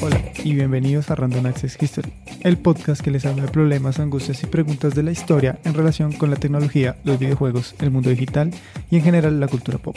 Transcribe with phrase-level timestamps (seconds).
[0.00, 2.12] Hola y bienvenidos a Random Access History,
[2.42, 6.12] el podcast que les habla de problemas, angustias y preguntas de la historia en relación
[6.12, 8.52] con la tecnología, los videojuegos, el mundo digital
[8.88, 9.96] y en general la cultura pop.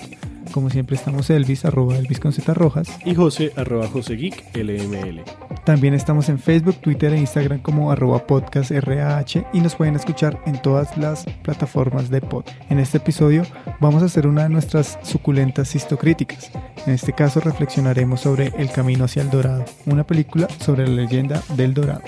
[0.51, 2.87] Como siempre estamos Elvis, arroba Elvis con Z Rojas.
[3.05, 5.23] Y José, arroba José Geek, LML.
[5.65, 10.41] También estamos en Facebook, Twitter e Instagram como arroba podcast RAH y nos pueden escuchar
[10.45, 12.45] en todas las plataformas de pod.
[12.69, 13.43] En este episodio
[13.79, 16.51] vamos a hacer una de nuestras suculentas histocríticas.
[16.85, 21.41] En este caso reflexionaremos sobre El Camino hacia el Dorado, una película sobre la leyenda
[21.55, 22.03] del Dorado.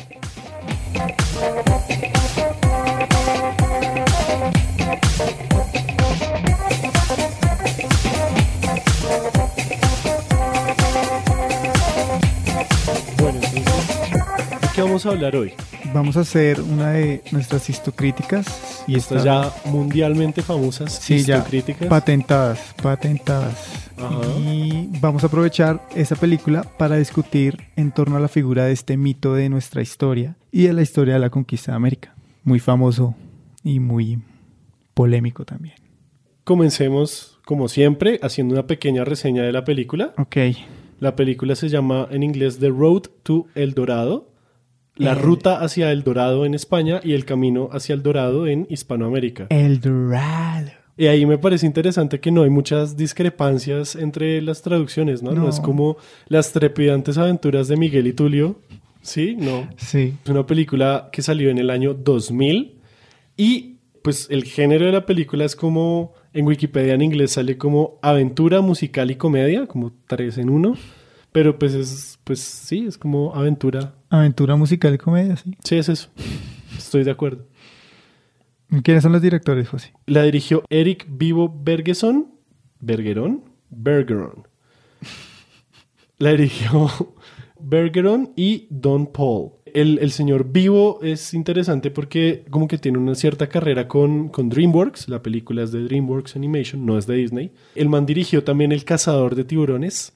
[14.99, 15.53] Vamos a hablar hoy?
[15.93, 21.37] Vamos a hacer una de nuestras histocríticas y Estas esta- ya mundialmente famosas Sí, ya
[21.37, 21.87] histocríticas.
[21.87, 23.87] patentadas, patentadas.
[23.97, 24.19] Ajá.
[24.37, 28.97] Y vamos a aprovechar esa película para discutir en torno a la figura de este
[28.97, 32.13] mito de nuestra historia y de la historia de la conquista de América.
[32.43, 33.15] Muy famoso
[33.63, 34.19] y muy
[34.93, 35.75] polémico también.
[36.43, 40.13] Comencemos, como siempre, haciendo una pequeña reseña de la película.
[40.17, 40.35] Ok,
[40.99, 44.27] La película se llama en inglés The Road to El Dorado,
[44.99, 49.47] la ruta hacia El Dorado en España y el camino hacia El Dorado en Hispanoamérica.
[49.49, 50.69] El Dorado.
[50.97, 55.31] Y ahí me parece interesante que no hay muchas discrepancias entre las traducciones, ¿no?
[55.31, 55.49] No, No.
[55.49, 55.95] es como
[56.27, 58.59] las trepidantes aventuras de Miguel y Tulio.
[59.01, 59.69] Sí, no.
[59.77, 62.75] Sí, Es una película que salió en el año 2000
[63.37, 67.97] y pues el género de la película es como en Wikipedia en inglés sale como
[68.01, 70.75] aventura musical y comedia, como tres en uno,
[71.31, 73.93] pero pues es pues sí, es como aventura.
[74.09, 75.55] Aventura musical y comedia, sí.
[75.63, 76.09] Sí, es eso.
[76.77, 77.45] Estoy de acuerdo.
[78.83, 79.93] ¿Quiénes son los directores, José?
[80.05, 82.27] La dirigió Eric Vivo Bergeson,
[82.79, 84.47] Bergeron, Bergeron.
[86.19, 86.89] La dirigió
[87.59, 89.51] Bergeron y Don Paul.
[89.65, 94.49] El, el señor Vivo es interesante porque como que tiene una cierta carrera con, con
[94.49, 95.09] DreamWorks.
[95.09, 97.51] La película es de DreamWorks Animation, no es de Disney.
[97.75, 100.13] El man dirigió también El Cazador de Tiburones,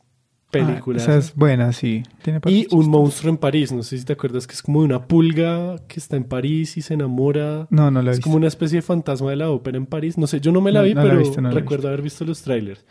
[0.53, 1.00] película.
[1.00, 2.03] Ah, esa es buena, sí.
[2.22, 3.74] Tiene Y Un monstruo en París.
[3.74, 6.78] No sé si te acuerdas que es como de una pulga que está en París
[6.78, 7.68] y se enamora.
[7.69, 8.24] No, no la he Es visto.
[8.28, 10.18] como una especie de fantasma de la ópera en París.
[10.18, 11.90] No sé, yo no me la No, vi, no la pero visto, no la recuerdo
[11.90, 12.86] haber visto los trailers.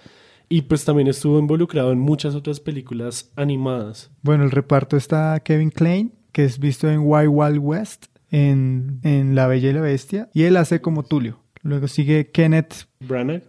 [0.48, 4.10] Y pues también estuvo involucrado en muchas otras películas animadas.
[4.22, 9.34] Bueno, el reparto está Kevin Klein, que es visto en Wild Wild West, en, en
[9.34, 11.38] La Bella y la Bestia, y él hace como Tulio.
[11.62, 13.44] Luego sigue Kenneth, Branagh,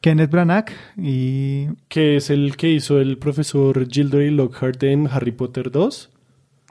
[0.00, 1.66] Kenneth Branagh y...
[1.88, 6.10] que es el que hizo el profesor Gilderoy Lockhart en Harry Potter 2.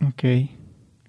[0.08, 0.24] Ok.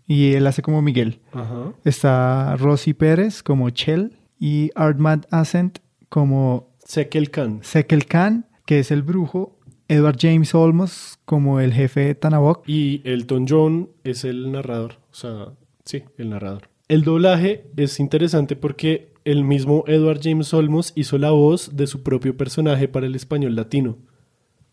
[0.06, 1.20] Y él hace como Miguel.
[1.32, 1.72] Ajá.
[1.84, 5.78] Está Rosy Pérez como Chell y Armand Ascent
[6.09, 7.60] como Sekel Khan.
[7.62, 9.59] Sekel Khan, que es el brujo.
[9.88, 12.69] Edward James Olmos como el jefe de Tanabok.
[12.69, 14.98] Y Elton John es el narrador.
[15.10, 15.47] O sea,
[15.84, 16.69] sí, el narrador.
[16.88, 22.02] El doblaje es interesante porque el mismo Edward James Olmos hizo la voz de su
[22.02, 23.98] propio personaje para el español latino.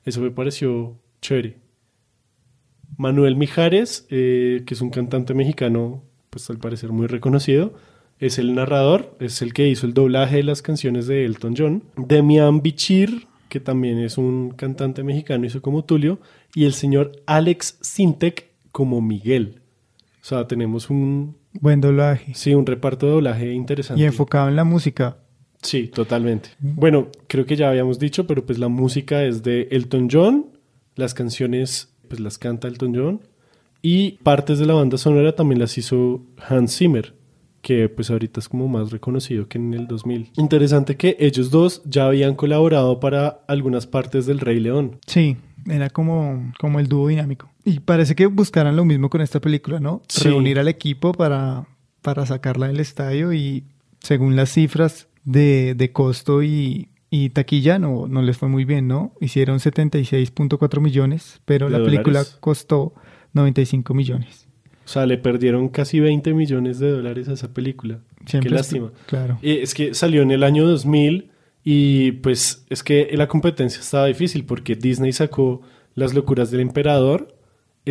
[0.05, 1.57] Eso me pareció chévere.
[2.97, 7.73] Manuel Mijares, eh, que es un cantante mexicano, pues al parecer muy reconocido,
[8.19, 11.83] es el narrador, es el que hizo el doblaje de las canciones de Elton John.
[11.95, 16.19] Demian Bichir, que también es un cantante mexicano, hizo como Tulio.
[16.55, 19.61] Y el señor Alex Sintek como Miguel.
[20.21, 22.33] O sea, tenemos un, Buen doblaje.
[22.33, 24.01] sí, un reparto de doblaje interesante.
[24.01, 25.17] Y enfocado en la música.
[25.61, 26.49] Sí, totalmente.
[26.59, 30.45] Bueno, creo que ya habíamos dicho, pero pues la música es de Elton John,
[30.95, 33.21] las canciones pues las canta Elton John
[33.81, 37.13] y partes de la banda sonora también las hizo Hans Zimmer,
[37.61, 40.31] que pues ahorita es como más reconocido que en el 2000.
[40.37, 44.99] Interesante que ellos dos ya habían colaborado para algunas partes del Rey León.
[45.05, 45.37] Sí,
[45.67, 47.49] era como, como el dúo dinámico.
[47.67, 50.01] Y parece que buscaran lo mismo con esta película, ¿no?
[50.07, 50.29] Sí.
[50.29, 51.67] Reunir al equipo para,
[52.01, 53.65] para sacarla del estadio y
[53.99, 58.87] según las cifras de, de costo y, y taquilla no, no les fue muy bien,
[58.87, 59.11] ¿no?
[59.19, 62.93] Hicieron 76.4 millones, pero ¿De la película costó
[63.33, 64.47] 95 millones.
[64.85, 67.99] O sea, le perdieron casi 20 millones de dólares a esa película.
[68.25, 68.91] Siempre Qué lástima.
[69.07, 69.39] Claro.
[69.41, 71.31] Eh, Es que salió en el año 2000
[71.65, 75.61] y pues es que la competencia estaba difícil porque Disney sacó
[75.95, 77.36] Las locuras del emperador.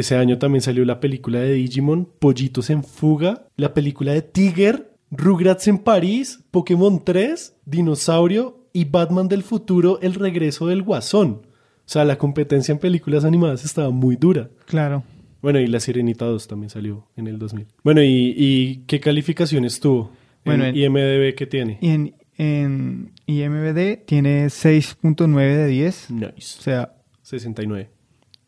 [0.00, 4.92] Ese año también salió la película de Digimon, Pollitos en fuga, la película de Tiger,
[5.10, 11.42] Rugrats en París, Pokémon 3, Dinosaurio y Batman del futuro, El regreso del guasón.
[11.46, 14.50] O sea, la competencia en películas animadas estaba muy dura.
[14.66, 15.04] Claro.
[15.40, 17.66] Bueno, y La Sirenita 2 también salió en el 2000.
[17.84, 20.10] Bueno, ¿y, y qué calificaciones tuvo?
[20.44, 21.78] Bueno, en IMDB que tiene.
[21.80, 26.32] Y en, en IMBD tiene 6.9 de 10, o Nice.
[26.60, 26.92] sea,
[27.22, 27.90] 69.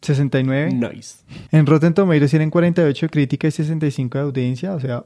[0.02, 0.72] 69.
[0.74, 1.24] Nice.
[1.50, 5.04] En Rotten Tomatoes tienen 48 de crítica y 65 de audiencia, o sea,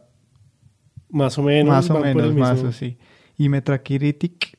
[1.09, 1.73] Más o menos.
[1.75, 2.97] más o menos, más o sí.
[3.39, 4.59] Y Metacritic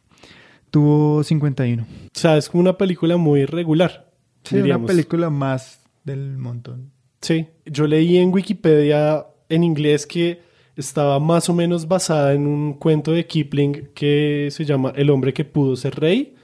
[0.71, 1.83] tuvo 51.
[1.83, 4.12] O sea, es como una película muy regular.
[4.44, 4.88] Sí, una diríamos.
[4.88, 6.91] película más del montón.
[7.21, 7.47] Sí.
[7.65, 10.41] Yo leí en Wikipedia en inglés que
[10.75, 15.31] estaba más o menos basada en un cuento de Kipling que se llama El hombre
[15.33, 16.36] que pudo ser rey,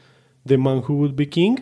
[0.45, 1.55] The Man Who Would Be King.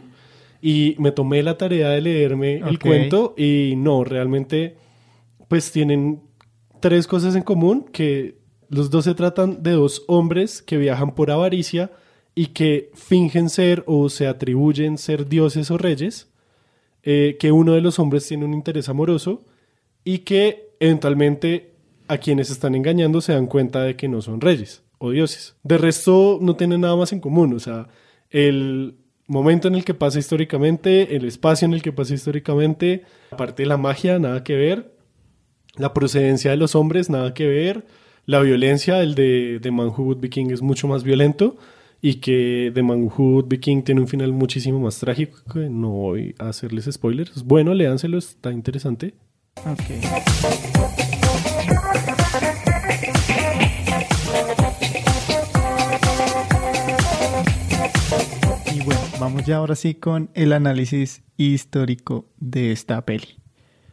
[0.61, 4.75] Y me tomé la tarea de leerme el cuento y no, realmente
[5.47, 6.21] pues tienen
[6.79, 8.37] tres cosas en común, que
[8.69, 11.91] los dos se tratan de dos hombres que viajan por avaricia
[12.35, 16.29] y que fingen ser o se atribuyen ser dioses o reyes,
[17.03, 19.45] eh, que uno de los hombres tiene un interés amoroso
[20.03, 21.73] y que eventualmente
[22.07, 25.55] a quienes están engañando se dan cuenta de que no son reyes o dioses.
[25.63, 27.87] De resto no tienen nada más en común, o sea,
[28.29, 33.63] el momento en el que pasa históricamente, el espacio en el que pasa históricamente, aparte
[33.63, 34.93] de la magia, nada que ver,
[35.75, 37.85] la procedencia de los hombres, nada que ver.
[38.25, 41.55] La violencia, el de, de Man Who es mucho más violento
[42.01, 45.37] y que The Man Who Would Be King tiene un final muchísimo más trágico.
[45.55, 47.43] No voy a hacerles spoilers.
[47.43, 49.13] Bueno, léanselo, está interesante.
[49.65, 51.06] Ok.
[59.19, 63.27] Vamos ya ahora sí con el análisis histórico de esta peli.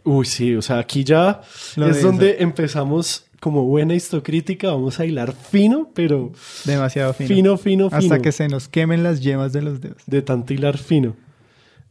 [0.05, 1.41] Uy, sí, o sea, aquí ya
[1.77, 4.71] Lo es de donde empezamos como buena histocrítica.
[4.71, 6.33] Vamos a hilar fino, pero
[6.65, 7.29] Demasiado fino.
[7.29, 7.99] fino, fino, fino.
[7.99, 10.03] Hasta que se nos quemen las yemas de los dedos.
[10.07, 11.17] De tanto hilar fino.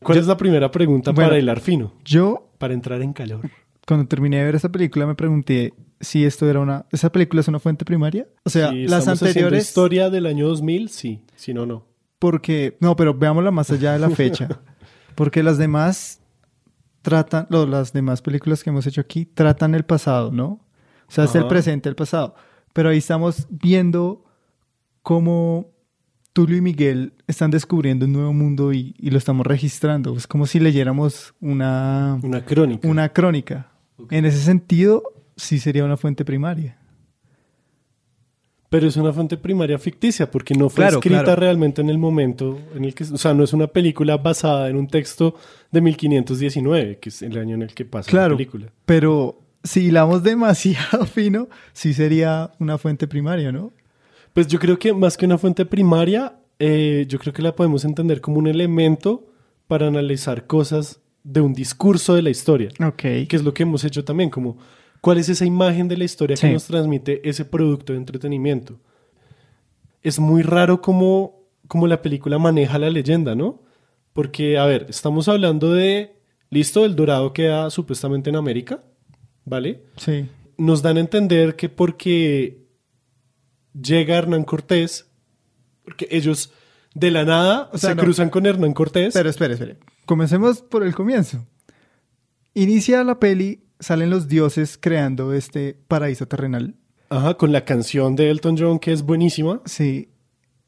[0.01, 1.29] ¿Cuál es la primera pregunta Bueno.
[1.29, 1.93] para hilar fino?
[2.05, 3.41] Yo, Para entrar en calor.
[3.87, 6.85] cuando terminé de ver esta película, me pregunté si esto era una...
[6.91, 8.27] ¿Esa película es una fuente primaria?
[8.43, 9.65] O sea, Si las anteriores...
[9.65, 11.21] historia del año 2000, sí.
[11.35, 11.85] Si no, no.
[12.23, 14.47] Porque, no, pero veámosla más allá de la fecha.
[15.15, 16.21] Porque las demás
[17.01, 20.45] tratan, lo- las demás películas que hemos hecho aquí tratan el pasado, ¿no?
[21.05, 22.33] O sea, es el presente, el pasado.
[22.71, 24.23] Pero ahí estamos viendo
[25.01, 25.69] cómo
[26.31, 30.15] Tulio y Miguel están descubriendo un nuevo mundo y, y lo estamos registrando.
[30.15, 32.87] Es como si leyéramos una, Una crónica.
[32.87, 33.69] una crónica.
[34.09, 35.03] En ese sentido,
[35.35, 36.77] sí sería una fuente primaria.
[38.73, 41.39] Pero es una fuente primaria ficticia porque no fue Claro, escrita claro.
[41.39, 43.03] realmente en el momento en el que...
[43.03, 45.35] O sea, no es una película basada en un texto
[45.71, 48.31] de 1519, que es el año en el que pasa Claro.
[48.31, 48.65] la película.
[48.87, 53.73] Pero si hilamos demasiado fino, sí sería una fuente primaria, ¿no?
[54.33, 57.85] Pues yo creo que más que una fuente primaria, eh, yo creo que la podemos
[57.85, 59.27] entender como un elemento
[59.67, 62.69] para analizar cosas de un discurso de la historia.
[62.83, 62.95] Ok.
[63.03, 64.57] que es lo que hemos hecho también, como
[65.03, 66.47] cuál es esa imagen de la historia Sí.
[66.47, 68.79] que nos transmite ese producto de entretenimiento.
[70.01, 73.61] Es muy raro cómo, cómo la película maneja la leyenda, ¿no?
[74.13, 76.15] Porque, a ver, estamos hablando de,
[76.49, 78.81] listo, el dorado queda supuestamente en América,
[79.43, 79.83] ¿vale?
[79.97, 80.25] Sí.
[80.57, 82.63] Nos dan a entender que porque
[83.73, 85.09] llega Hernán Cortés,
[85.83, 86.53] porque ellos
[86.95, 88.03] de la nada O sea, se no.
[88.03, 89.13] cruzan con Hernán Cortés.
[89.13, 89.79] Pero espere, espere.
[90.05, 91.45] Comencemos por el comienzo.
[92.53, 96.75] Inicia la peli, salen los dioses creando este paraíso terrenal.
[97.09, 99.61] Ajá, con la canción de Elton John que es buenísima.
[99.65, 100.09] Sí.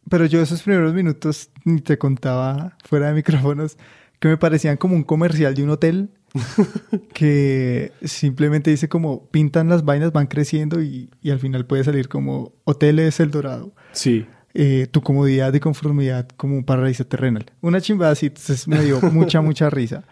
[0.09, 3.77] Pero yo esos primeros minutos ni te contaba fuera de micrófonos
[4.19, 6.11] que me parecían como un comercial de un hotel
[7.13, 12.07] que simplemente dice como pintan las vainas, van creciendo y, y al final puede salir
[12.07, 13.73] como Hoteles El Dorado.
[13.91, 14.25] Sí.
[14.53, 17.45] eh, tu comodidad y conformidad como un paraíso terrenal.
[17.61, 20.03] Una chimbada así, entonces me dio mucha, mucha risa.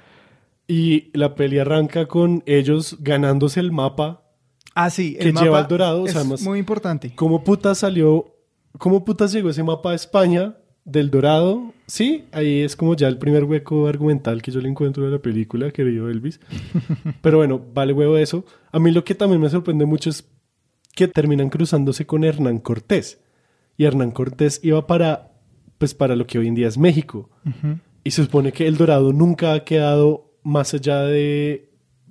[0.67, 4.22] Y la peli arranca con ellos ganándose el mapa
[4.75, 5.15] Ah, sí.
[5.20, 7.13] que lleva el dorado, o es sea, además- muy importante.
[7.15, 8.34] ¿Cómo putas salió,
[8.77, 10.55] cómo putas llegó ese mapa a España
[10.86, 11.74] del dorado?
[11.86, 15.20] Sí, ahí es como ya el primer hueco argumental que yo le encuentro de la
[15.20, 16.39] película, querido Elvis.
[17.22, 18.46] Pero bueno, vale huevo eso.
[18.72, 20.25] A mí lo que también me sorprende mucho es
[20.96, 23.20] que terminan cruzándose con Hernán Cortés.
[23.77, 25.34] Y Hernán Cortés iba para,
[25.77, 27.29] pues para lo que hoy en día es México.
[28.03, 31.70] Y se supone que el dorado nunca ha quedado más allá de,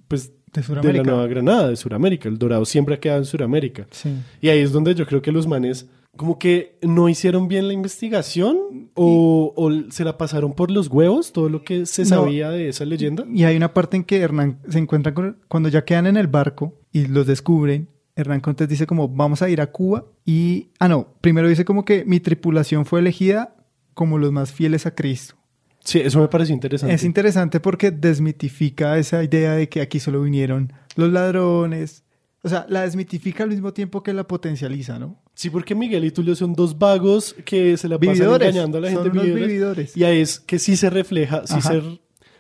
[0.08, 1.02] pues, De de la.
[1.02, 2.28] Nueva Granada, de Sudamérica.
[2.28, 3.86] El dorado siempre ha quedado en Sudamérica.
[3.90, 4.14] Sí.
[4.40, 7.72] Y ahí es donde yo creo que los manes como que no hicieron bien la
[7.72, 12.08] investigación o, o se la pasaron por los huevos, todo lo que se No.
[12.08, 13.24] sabía de esa leyenda.
[13.32, 15.38] Y hay una parte en que Hernán se encuentra con...
[15.48, 19.48] Cuando ya quedan en el barco y los descubren, Hernán Cortés dice como, vamos a
[19.48, 20.68] ir a Cuba y...
[20.78, 21.14] Ah, no.
[21.22, 23.56] Primero dice como que mi tripulación fue elegida
[23.94, 25.36] como los más fieles a Cristo.
[25.84, 26.94] Sí, eso me pareció interesante.
[26.94, 32.04] Es interesante porque desmitifica esa idea de que aquí solo vinieron los ladrones.
[32.42, 35.20] O sea, la desmitifica al mismo tiempo que la potencializa, ¿no?
[35.34, 38.48] sí, porque Miguel y Tulio son dos vagos que se la pasan Vividores.
[38.48, 39.02] engañando a la gente.
[39.04, 39.48] Son unos vividores.
[39.48, 39.96] vividores.
[39.96, 41.82] Y ahí es que sí se refleja, sí se,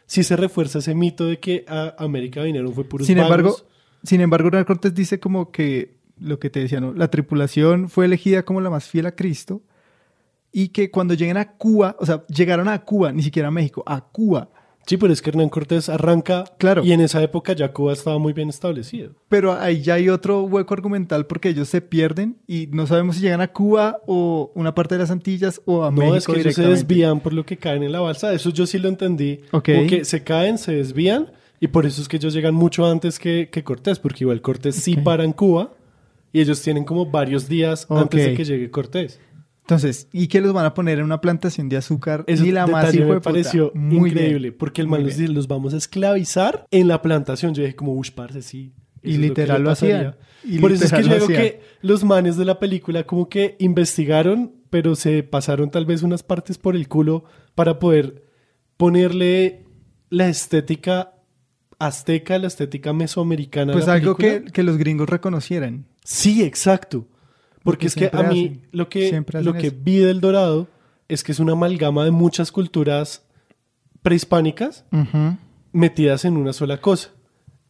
[0.06, 3.30] sí se refuerza ese mito de que a América vinieron fue puros Sin vagos.
[3.30, 3.56] embargo,
[4.04, 6.92] sin embargo, Hernán Cortés dice como que lo que te decía, ¿no?
[6.92, 9.62] La tripulación fue elegida como la más fiel a Cristo
[10.52, 13.82] y que cuando lleguen a Cuba, o sea, llegaron a Cuba, ni siquiera a México,
[13.86, 14.50] a Cuba.
[14.84, 16.82] Sí, pero es que Hernán Cortés arranca Claro.
[16.84, 19.12] y en esa época ya Cuba estaba muy bien establecido.
[19.28, 23.22] Pero ahí ya hay otro hueco argumental porque ellos se pierden y no sabemos si
[23.22, 26.40] llegan a Cuba o una parte de las Antillas o a No, México es que
[26.40, 28.32] ellos se desvían por lo que caen en la balsa.
[28.32, 29.40] Eso yo sí lo entendí.
[29.52, 29.68] Ok.
[29.72, 31.30] Como que se caen, se desvían
[31.60, 34.74] y por eso es que ellos llegan mucho antes que, que Cortés, porque igual Cortés
[34.74, 35.70] sí para en Cuba
[36.32, 39.20] y ellos tienen como varios días antes de que llegue Cortés.
[39.74, 42.24] Entonces, ¿y qué los van a poner en una plantación de azúcar?
[42.26, 43.20] Eso Ni la más me de puta.
[43.20, 44.24] pareció Muy bien.
[44.26, 47.54] increíble, porque el man dice, los vamos a esclavizar en la plantación.
[47.54, 48.72] Yo dije como, ush, parce, sí.
[49.02, 50.04] Y literal le lo hacían.
[50.14, 50.18] pasaría".
[50.44, 53.28] Y Por eso es que yo lo digo que los manes de la película como
[53.28, 57.24] que investigaron, pero se pasaron tal vez unas partes por el culo
[57.54, 58.24] para poder
[58.76, 59.64] ponerle
[60.10, 61.14] la estética
[61.78, 63.72] azteca, la estética mesoamericana.
[63.72, 65.86] a Pues la algo que los gringos reconocieran.
[66.04, 67.08] Sí, exacto.
[67.64, 69.76] Porque es que a mí hacen- lo que, lo que eso.
[69.82, 70.68] vi del Dorado
[71.08, 73.24] es que es una amalgama de muchas culturas
[74.02, 74.84] prehispánicas
[75.72, 77.10] metidas en una sola cosa.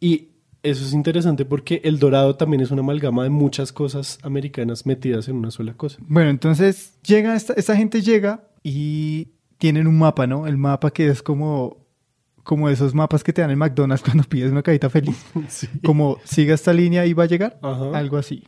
[0.01, 0.29] Y
[0.63, 5.29] eso es interesante porque el Dorado también es una amalgama de muchas cosas americanas metidas
[5.29, 5.99] en una sola cosa.
[6.07, 10.47] Bueno, entonces llega esta, esta gente llega y tienen un mapa, ¿no?
[10.47, 11.85] El mapa que es como,
[12.43, 15.25] como esos mapas que te dan en McDonald's cuando pides una cajita feliz.
[15.49, 15.69] Sí.
[15.85, 17.59] Como siga esta línea y va a llegar.
[17.63, 17.91] Ajá.
[17.97, 18.45] Algo así.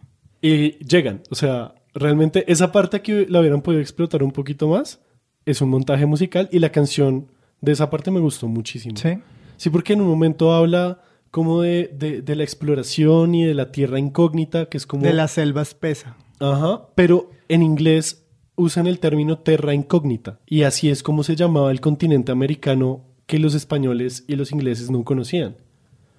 [0.46, 1.22] Y llegan.
[1.30, 5.00] O sea, realmente esa parte que la hubieran podido explotar un poquito más
[5.46, 7.28] es un montaje musical y la canción
[7.60, 8.96] de esa parte me gustó muchísimo.
[8.96, 9.18] Sí.
[9.56, 13.72] Sí, porque en un momento habla como de, de- de la exploración y de la
[13.72, 15.02] tierra incógnita, que es como...
[15.04, 16.16] De la selva espesa.
[16.40, 21.70] Ajá, pero en inglés usan el término terra incógnita y así es como se llamaba
[21.70, 25.56] el continente americano que los españoles y los ingleses no conocían.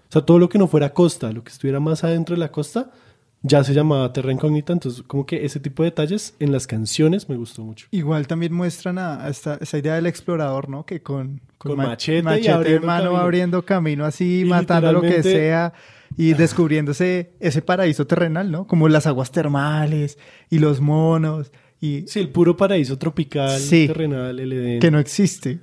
[0.09, 2.51] O sea, todo lo que no fuera costa, lo que estuviera más adentro de la
[2.51, 2.91] costa,
[3.47, 4.73] ya se llamaba terra incógnita.
[4.73, 7.87] Entonces, como que ese tipo de detalles en las canciones me gustó mucho.
[7.91, 10.85] Igual también muestran a, a esta, esa idea del explorador, ¿no?
[10.85, 13.21] Que con, Con ma- machete y en abriendo mano camino.
[13.21, 15.73] abriendo camino así, Y matando lo que sea
[16.17, 18.65] y descubriéndose ese paraíso terrenal, ¿no?
[18.67, 20.17] Como las aguas termales
[20.49, 23.85] y los monos y Sí, el puro paraíso tropical, Sí.
[23.87, 24.79] terrenal, el Edén.
[24.79, 25.59] que no existe.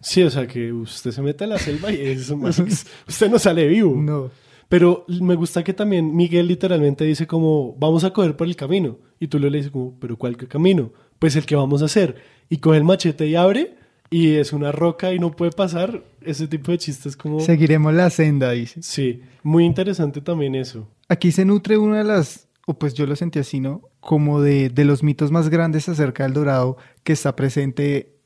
[0.00, 2.50] Sí, o sea, que usted se mete a la selva y eso, man,
[3.08, 3.94] usted no sale vivo.
[3.96, 4.30] No.
[4.72, 8.96] Pero me gusta que también Miguel literalmente dice como, vamos a coger por el camino.
[9.20, 10.94] Y tú le dices como, pero ¿cuál camino?
[11.18, 12.16] Pues el que vamos a hacer.
[12.48, 13.74] Y coge el machete y abre
[14.08, 16.02] y es una roca y no puede pasar.
[16.22, 17.40] Ese tipo de chistes como...
[17.40, 18.82] Seguiremos la senda, dice.
[18.82, 20.88] Sí, muy interesante también eso.
[21.06, 23.82] Aquí se nutre una de las, o pues yo lo sentí así, ¿no?
[24.00, 28.16] Como de, de los mitos más grandes acerca del dorado que está presente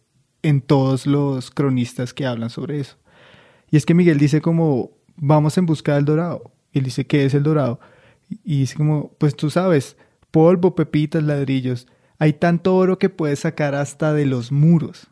[0.42, 2.98] en todos los cronistas que hablan sobre eso.
[3.68, 6.52] Y es que Miguel dice como, vamos en busca del dorado.
[6.72, 7.80] Y él dice, ¿qué es el dorado?
[8.44, 9.96] Y dice como, pues tú sabes,
[10.30, 11.86] polvo, pepitas, ladrillos.
[12.18, 15.08] Hay tanto oro que puedes sacar hasta de los muros.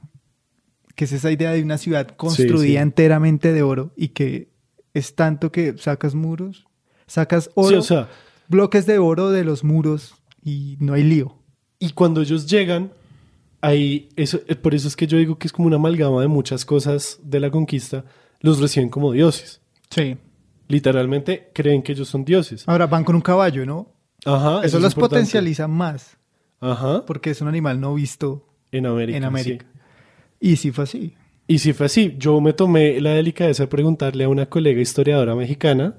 [0.94, 2.76] Que es esa idea de una ciudad construida sí.
[2.76, 4.52] enteramente de oro y que
[4.94, 6.66] es tanto que sacas muros,
[7.06, 8.08] sacas oro, Sí, o sea,
[8.48, 11.36] bloques de oro de los muros y no hay lío.
[11.80, 12.92] y cuando ellos llegan,
[13.60, 16.28] ahí, eso, eh, por eso es que yo digo que es como una amalgama de
[16.28, 18.04] muchas cosas de la conquista,
[18.40, 19.60] los reciben como dioses.
[19.90, 20.16] Sí.
[20.68, 22.64] Literalmente creen que ellos son dioses.
[22.66, 23.92] Ahora van con un caballo, ¿no?
[24.24, 24.64] Ajá.
[24.64, 26.16] Eso, es los potencializa más
[26.60, 27.04] Ajá.
[27.04, 29.18] porque es un animal no visto En América.
[29.18, 29.66] en América.
[29.70, 29.80] sí.
[30.40, 31.14] Y sí fue así.
[31.46, 35.34] Y si fue así, yo me tomé la delicadeza de preguntarle a una colega historiadora
[35.34, 35.98] mexicana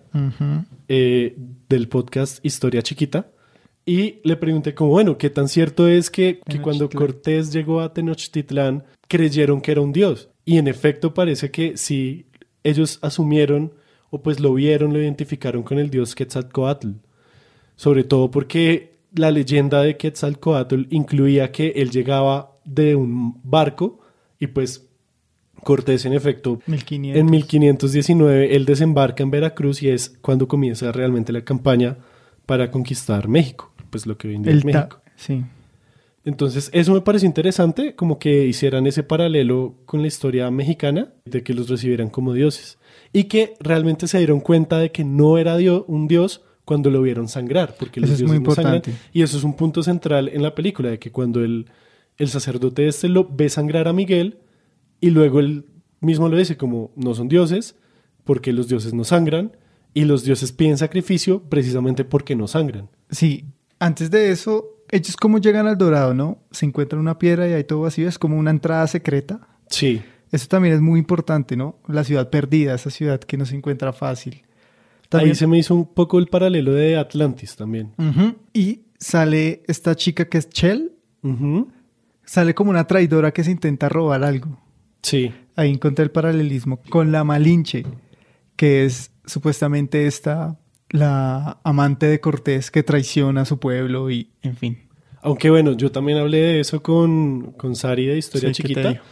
[0.88, 1.36] eh,
[1.70, 3.28] del podcast Historia Chiquita
[3.86, 6.90] y le pregunté como, bueno, ¿qué tan cierto es que, que cuando.
[6.90, 10.30] Cortés llegó a Tenochtitlán creyeron que era un dios?
[10.46, 12.26] Y en efecto parece que sí,
[12.66, 13.74] ellos asumieron
[14.10, 16.90] o pues lo vieron, lo identificaron con el dios Quetzalcoatl.
[17.76, 24.00] Sobre todo porque la leyenda de Quetzalcoatl incluía que él llegaba de un barco
[24.40, 24.90] y pues
[25.64, 27.20] Cortés en efecto 1500.
[27.20, 31.98] en 1519 él desembarca en Veracruz y es cuando comienza realmente la campaña
[32.46, 35.02] para conquistar México, pues lo que hoy en día El es México.
[35.16, 35.44] Sí.
[36.26, 41.44] Entonces eso me pareció interesante, como que hicieran ese paralelo con la historia mexicana, de
[41.44, 42.78] que los recibieran como dioses
[43.14, 47.02] y que realmente se dieron cuenta de que no era dio- un dios cuando lo
[47.04, 48.76] vieron sangrar, porque los Eso es dioses muy no sangran.
[48.78, 49.08] importante.
[49.14, 51.68] Y eso es un punto central en la película, de que cuando el,
[52.18, 54.40] el sacerdote este lo ve sangrar a Miguel
[55.00, 55.66] y luego él
[56.02, 57.76] mismo lo dice como no son dioses,
[58.24, 59.56] porque los dioses no sangran,
[59.94, 62.90] y los dioses piden sacrificio precisamente porque no sangran.
[63.12, 63.46] Sí,
[63.80, 66.40] antes de eso, ellos como llegan al Dorado, ¿no?
[66.52, 69.48] Se encuentran una piedra y hay todo vacío, es como una entrada secreta.
[69.70, 70.02] Sí,
[70.32, 71.78] Eso también es muy importante, ¿no?
[71.88, 74.42] La ciudad perdida, esa ciudad que no se encuentra fácil.
[75.08, 77.94] También- ahí se me hizo un poco el paralelo de Atlantis también.
[77.98, 78.36] Ujú.
[78.52, 80.92] Y sale esta chica que es Chell,
[81.24, 81.70] Ujú.
[82.26, 84.60] sale como una traidora que se intenta robar algo.
[85.04, 87.86] Sí, Ahí encontré el paralelismo con la Malinche,
[88.58, 94.56] que es supuestamente esta, la amante de Cortés que traiciona a su pueblo y, en
[94.56, 94.88] fin.
[95.22, 98.82] aunque bueno, yo también hablé de eso con, con Sari de Historia Sí, ¿qué te
[98.82, 99.04] Chiquita.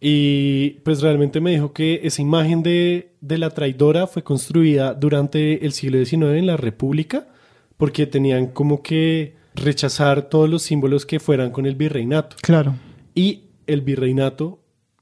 [0.00, 5.64] Y pues realmente me dijo que esa imagen de, de la traidora fue construida durante
[5.64, 7.28] el siglo XIX en la República,
[7.76, 12.36] porque tenían como que rechazar todos los símbolos que fueran con el virreinato.
[12.40, 12.76] Claro.
[13.14, 14.59] Y el virreinato,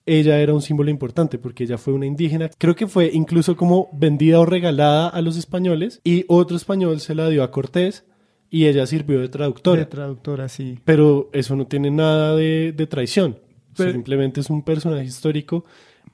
[0.08, 2.50] ella era un símbolo importante porque ella fue una indígena.
[2.58, 7.14] Creo que fue incluso como vendida o regalada a los españoles y otro español se
[7.14, 8.04] la dio a Cortés
[8.50, 9.80] y ella sirvió de traductora.
[9.80, 10.78] De traductora, sí.
[10.84, 13.32] Pero eso no tiene nada de, de traición.
[13.72, 15.64] O sea, Pero- simplemente es un personaje histórico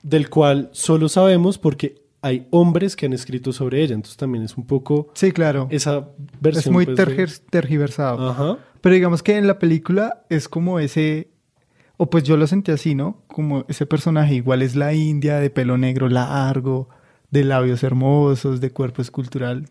[0.03, 3.95] del cual solo sabemos porque hay hombres que han escrito sobre ella.
[3.95, 5.67] Entonces también es un poco Sí, claro.
[5.71, 6.09] esa
[6.41, 6.61] versión.
[6.61, 8.29] Es muy pues, tergiversado.
[8.29, 8.57] Ajá.
[8.81, 11.29] Pero digamos que en la película es como ese,
[11.97, 13.23] o pues yo lo sentí así, ¿no?
[13.27, 16.89] Como ese personaje igual es la india de pelo negro largo,
[17.31, 19.67] de labios hermosos, de cuerpo escultural,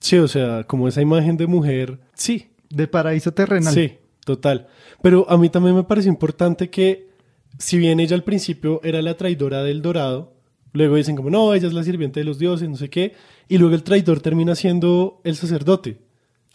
[0.00, 1.98] Sí, o sea, como esa imagen de mujer.
[2.14, 3.72] Sí, de paraíso terrenal.
[3.72, 4.68] Sí, total.
[5.02, 7.08] Pero a mí también me pareció importante que,
[7.58, 10.34] si bien ella al principio era la traidora del dorado,
[10.72, 13.14] luego dicen como, no, ella es la sirviente de los dioses, no sé qué,
[13.48, 15.98] y luego el traidor termina siendo el sacerdote,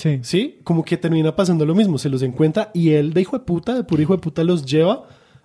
[0.01, 0.19] Sí.
[0.23, 0.59] ¿sí?
[0.63, 3.75] Como que termina pasando lo mismo, se los encuentra y él de hijo de puta,
[3.75, 5.03] de puro hijo de puta, los lleva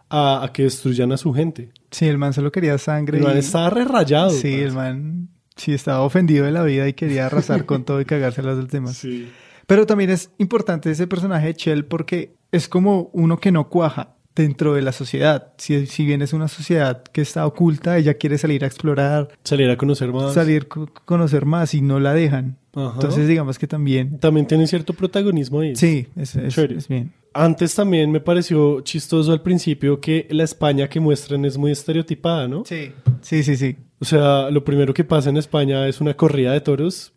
[0.09, 1.71] a, a que destruyan a su gente.
[1.91, 3.19] Sí, el man solo quería sangre.
[3.19, 4.31] El man y- estaba re rayado.
[4.31, 8.05] Sí, el man sí estaba ofendido de la vida y quería arrasar con todo y
[8.05, 8.97] cagarse a los demás.
[8.97, 9.29] Sí.
[9.67, 14.15] Pero también es importante ese personaje de Chell porque es como uno que no cuaja
[14.35, 15.53] dentro de la sociedad.
[15.59, 19.71] Si, si bien es una sociedad que está oculta, ella quiere salir a explorar, Salir
[19.71, 20.35] a conocer más.
[20.35, 22.59] salir a conocer más y no la dejan.
[22.77, 22.93] Ajá.
[22.95, 24.19] Entonces digamos que también...
[24.21, 25.75] También tiene cierto protagonismo ahí.
[25.75, 27.13] Sí, es, es bien.
[27.33, 32.47] Antes también me pareció chistoso al principio que la España que muestran es muy estereotipada,
[32.47, 32.65] ¿no?
[32.65, 33.77] Sí, sí, sí, sí.
[33.99, 37.13] O sea, lo primero que pasa en España es una corrida de toros.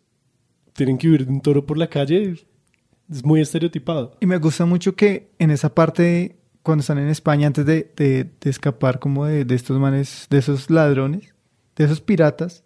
[0.72, 2.34] Tienen que huir de un toro por la calle.
[3.10, 4.16] Es muy estereotipado.
[4.20, 8.24] Y me gusta mucho que en esa parte, cuando están en España, antes de, de-
[8.40, 11.34] de escapar como de, de estos manes, de esos ladrones,
[11.76, 12.64] de esos piratas,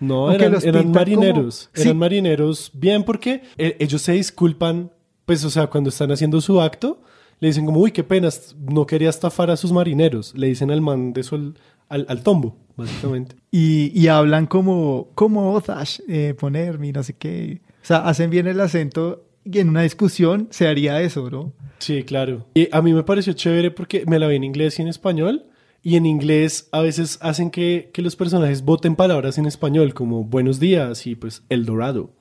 [0.00, 1.68] No, eran, los eran pintan marineros.
[1.72, 1.98] como- Eran Sí.
[1.98, 4.90] marineros bien porque eh, ellos se disculpan,
[5.24, 7.00] pues, o sea, cuando están haciendo su acto,
[7.40, 8.28] le dicen como, uy, qué pena,
[8.68, 10.34] no quería estafar a sus marineros.
[10.36, 11.54] Le dicen al man de sol,
[11.88, 13.36] al, al tombo, básicamente.
[13.50, 17.60] y, y hablan como, como Otash, eh, ponerme, no sé qué.
[17.82, 21.52] O sea, hacen bien el acento y en una discusión se haría eso, ¿no?
[21.78, 22.46] Sí, claro.
[22.54, 25.44] Y a mí me pareció chévere porque me la vi en inglés y en español.
[25.82, 30.24] Y en inglés a veces hacen que, que los personajes voten palabras en español, como
[30.24, 32.14] buenos días y pues El Dorado.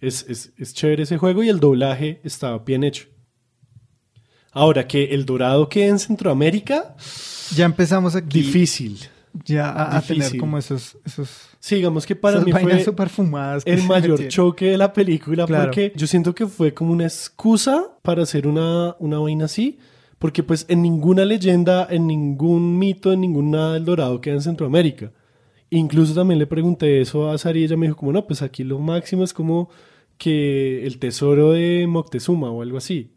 [0.00, 3.08] Es, es, es chévere ese juego y el doblaje está bien hecho.
[4.52, 6.96] Ahora, que El Dorado quede en Centroamérica,
[7.54, 8.98] Ya empezamos aquí difícil.
[9.44, 11.28] ya a, a tener como esos, esos
[11.60, 12.62] Sí, digamos que para mí fue
[13.66, 15.64] el mayor choque de la película Claro.
[15.64, 19.78] porque yo siento que fue como una excusa para hacer una, una vaina así.
[20.18, 24.42] Porque pues en ninguna leyenda, en ningún mito, en ningún nada del dorado queda en
[24.42, 25.12] Centroamérica.
[25.70, 28.64] Incluso también le pregunté eso a Sari y ella me dijo como no, pues aquí
[28.64, 29.68] lo máximo es como
[30.16, 33.12] que el tesoro de Moctezuma o algo así.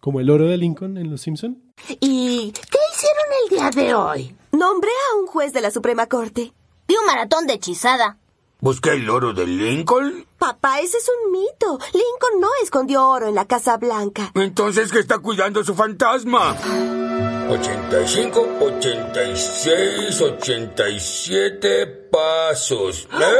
[0.00, 1.62] Como el oro de Lincoln en Los Simpson.
[2.00, 4.34] ¿Y qué hicieron el día de hoy?
[4.52, 6.52] Nombré a un juez de la Suprema Corte.
[6.86, 8.18] Y un maratón de hechizada.
[8.60, 10.26] ¿Busqué el oro de Lincoln?
[10.36, 11.78] Papá, ese es un mito.
[11.92, 14.32] Lincoln no escondió oro en la Casa Blanca.
[14.34, 16.56] Entonces, ¿qué está cuidando su fantasma?
[17.48, 23.08] 85, 86, 87 pasos.
[23.12, 23.38] ¿Eh?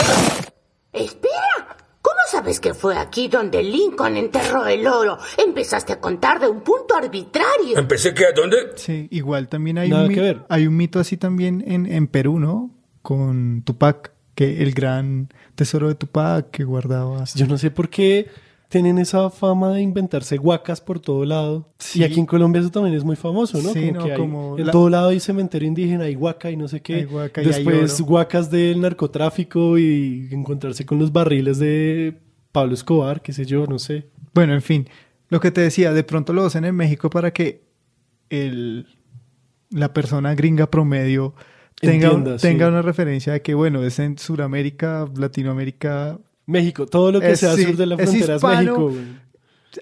[0.92, 1.76] Espera.
[2.00, 5.18] ¿Cómo sabes que fue aquí donde Lincoln enterró el oro?
[5.36, 7.76] Empezaste a contar de un punto arbitrario.
[7.76, 8.56] ¿Empecé que a dónde?
[8.76, 10.46] Sí, igual también hay, Nada un, que ver.
[10.48, 12.70] hay un mito así también en, en Perú, ¿no?
[13.02, 17.24] Con Tupac, que el gran tesoro de Tupac que guardaba.
[17.34, 18.28] Yo no sé por qué
[18.68, 21.72] tienen esa fama de inventarse guacas por todo lado.
[21.80, 21.98] Sí.
[22.00, 23.72] Y aquí en Colombia eso también es muy famoso, ¿no?
[23.72, 26.52] Sí, como no, que hay- como en la- todo lado hay cementerio indígena, hay huaca
[26.52, 26.94] y no sé qué.
[26.94, 28.04] Hay huaca y hay Después oro.
[28.10, 32.16] guacas del narcotráfico y encontrarse con los barriles de
[32.52, 34.06] Pablo Escobar, qué sé yo, no sé.
[34.34, 34.86] Bueno, en fin,
[35.30, 37.64] lo que te decía, de pronto lo hacen en México para que
[38.30, 38.86] el,
[39.70, 41.34] la persona gringa promedio
[41.80, 42.70] tenga, Entienda, tenga sí.
[42.72, 47.54] una referencia de que, bueno, es en Sudamérica, Latinoamérica, México, todo lo que Es- sea
[47.54, 48.56] sí, sur de la es frontera es hispano.
[48.60, 48.88] México.
[48.90, 49.28] güey.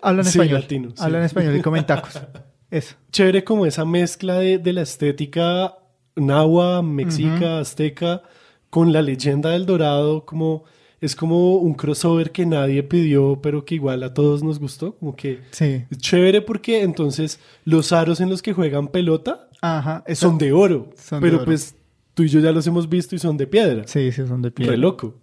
[0.02, 0.61] hablan Sí, español.
[0.61, 0.88] latino.
[0.98, 2.20] Hablan español y comen tacos.
[2.70, 2.96] Eso.
[3.12, 5.74] Chévere como esa mezcla de, de la estética
[6.16, 8.22] nahua, mexica, azteca,
[8.70, 10.64] con la leyenda del dorado, como
[11.00, 15.14] es como un crossover que nadie pidió, pero que igual a todos nos gustó, como
[15.14, 15.85] que Sí.
[15.88, 20.02] es chévere porque entonces los aros en los que juegan pelota Ajá.
[20.14, 21.44] son de oro, Son de pero oro.
[21.44, 21.76] pues
[22.16, 24.50] tú y yo ya los hemos visto y son de piedra, Sí, sí, son de
[24.50, 24.68] piel.
[24.70, 25.14] re loco.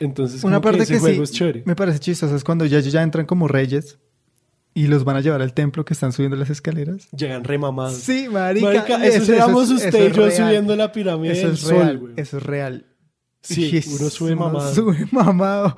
[0.00, 1.62] Entonces Una como que parte ese que, juego sí es chévere.
[1.66, 3.98] me parece chistosa es cuando ya, ya entran como reyes
[4.74, 7.08] y los van a llevar al templo que están subiendo las escaleras.
[7.10, 7.94] Llegan remamados.
[7.98, 8.66] Sí, marica.
[8.66, 10.32] Marica, eso- eso, éramos es- usted eso y yo real.
[10.32, 11.98] subiendo la pirámide Eso del es sol, real.
[11.98, 12.12] güey.
[12.16, 12.86] Eso es real.
[13.42, 14.74] Sí, Y uno sube mamado.
[14.74, 15.76] Sube mamado.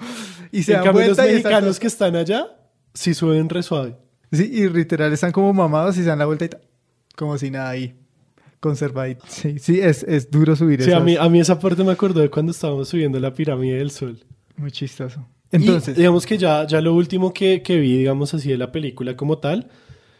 [0.53, 2.47] Y se en dan cambio, los vuelta y están mexicanos que están allá,
[2.95, 3.97] sí suben re suave.
[4.33, 6.51] Sí, y literal están como mamados y se dan la vuelta y
[7.17, 7.97] como si nada ahí.
[8.61, 9.25] Conservadito.
[9.27, 12.21] Sí, sí, es, es duro subir Sí, a mí, a mí esa parte me acordó
[12.21, 14.19] de cuando estábamos subiendo la pirámide del sol.
[14.57, 15.27] Muy chistoso.
[15.51, 19.17] Entonces, digamos que ya, ya lo último que, que vi, digamos así, de la película
[19.17, 19.69] como tal,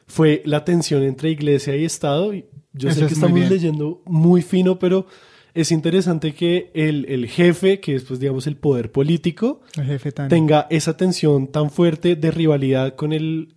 [0.07, 2.33] fue la tensión entre iglesia y Estado.
[2.73, 5.07] Yo sé que es estamos leyendo muy fino, pero
[5.55, 10.13] es interesante que el, el jefe, que es, pues, digamos, el poder político, el jefe
[10.13, 13.53] tenga esa tensión tan fuerte de rivalidad con el,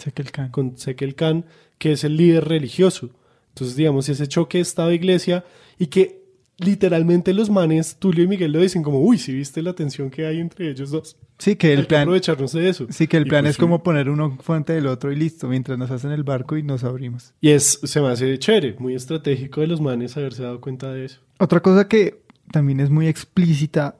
[0.51, 1.45] con Sekel Khan,
[1.77, 3.11] que es el líder religioso.
[3.53, 5.45] Entonces, digamos, ese choque Estado-Iglesia
[5.77, 6.23] y que
[6.57, 10.25] literalmente los manes, Tulio y Miguel, lo dicen como, uy, si viste la tensión que
[10.25, 11.17] hay entre ellos dos.
[11.37, 12.01] Sí, que Hay el que plan...
[12.03, 12.87] aprovecharnos de eso.
[12.89, 15.47] Sí, que el Y plan pues es como poner uno fuente del otro y listo,
[15.47, 17.33] mientras nos hacen el barco y nos abrimos.
[17.41, 21.05] Y es, se me hace chévere, muy estratégico de los manes haberse dado cuenta de
[21.05, 21.21] eso.
[21.39, 23.97] Otra cosa que también es muy explícita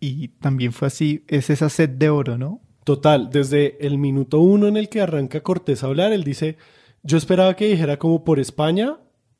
[0.00, 2.60] y también fue así, es esa sed de oro, ¿no?
[2.84, 6.56] Total, desde el minuto uno en el que arranca Cortés a hablar, él dice,
[7.02, 8.96] yo esperaba que dijera como por España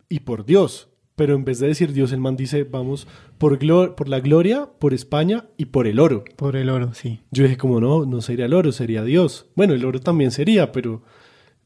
[0.08, 3.06] y por Dios, pero en vez de decir Dios, el man dice, vamos
[3.38, 3.58] por,
[3.94, 6.24] por la gloria, por España y por el oro.
[6.36, 7.20] Por el oro, sí.
[7.30, 9.46] Yo dije, como no, no sería el oro, sería Dios.
[9.56, 11.02] Bueno, el oro también sería, pero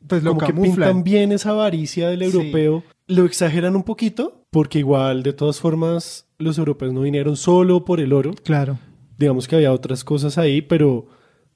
[0.06, 0.74] Pues lo como que camuflan.
[0.88, 2.24] pintan bien esa avaricia del Sí.
[2.36, 2.82] europeo.
[3.06, 8.00] Lo exageran un poquito, porque igual, de todas formas, los europeos no vinieron solo por
[8.00, 8.32] el oro.
[8.44, 8.78] Claro,
[9.18, 11.06] Digamos que había otras cosas ahí, pero,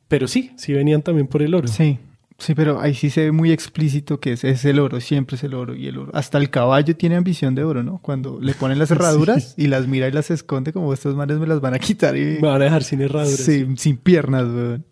[0.07, 1.67] pero sí, sí venían también por el oro.
[1.67, 1.99] sí.
[2.39, 5.45] Sí, pero ahí sí se ve muy explícito que es, es el oro, siempre es
[5.45, 6.11] el oro y el oro.
[6.15, 7.99] Hasta el caballo tiene ambición de oro, ¿no?
[8.03, 11.47] Cuando le ponen las herraduras y las mira y las esconde como estos manes me
[11.47, 12.39] las van a quitar y...
[12.41, 13.39] Me van a dejar sin herraduras.
[13.41, 14.85] Sí, sin piernas, weón.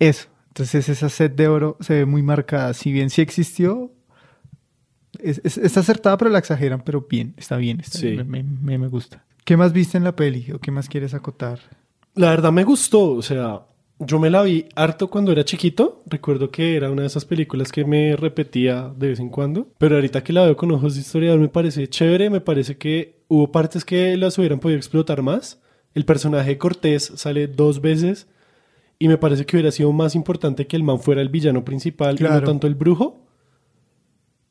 [0.00, 0.26] Eso.
[0.48, 2.74] Entonces esa sed de oro se ve muy marcada.
[2.74, 3.92] Si bien sí existió,
[5.20, 8.10] es, es- está acertada, pero la exageran, pero bien, está bien, está Sí.
[8.10, 9.24] bien, me, me- me gusta.
[9.44, 11.60] ¿Qué más viste en la peli o qué más quieres acotar?
[12.14, 13.60] La verdad me gustó, o sea,
[13.98, 16.02] yo me la vi harto cuando era chiquito.
[16.06, 19.68] Recuerdo que era una de esas películas que me repetía de vez en cuando.
[19.78, 23.22] Pero ahorita que la veo con ojos de historiador me parece chévere, me parece que
[23.28, 25.60] hubo partes que las hubieran podido explotar más.
[25.94, 28.26] El personaje de Cortés sale dos veces
[28.98, 32.16] y me parece que hubiera sido más importante que el man fuera el villano principal
[32.18, 33.20] y no tanto el brujo.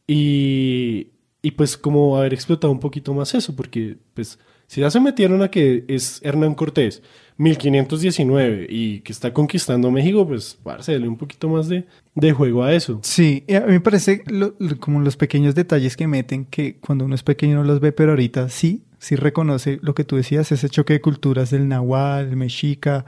[0.07, 4.39] Y, y pues como haber explotado un poquito más eso, porque pues
[4.73, 7.01] si ya se metieron a que es Hernán Cortés,
[7.37, 12.73] 1519, y que está conquistando México, pues dale un poquito más de, de juego a
[12.73, 12.99] eso.
[13.03, 16.77] Sí, y a mí me parece lo- lo- como los pequeños detalles que meten que
[16.77, 20.15] cuando uno es pequeño no los ve, pero ahorita sí, sí reconoce lo que tú
[20.15, 23.05] decías, ese choque de culturas del nahual, el mexica,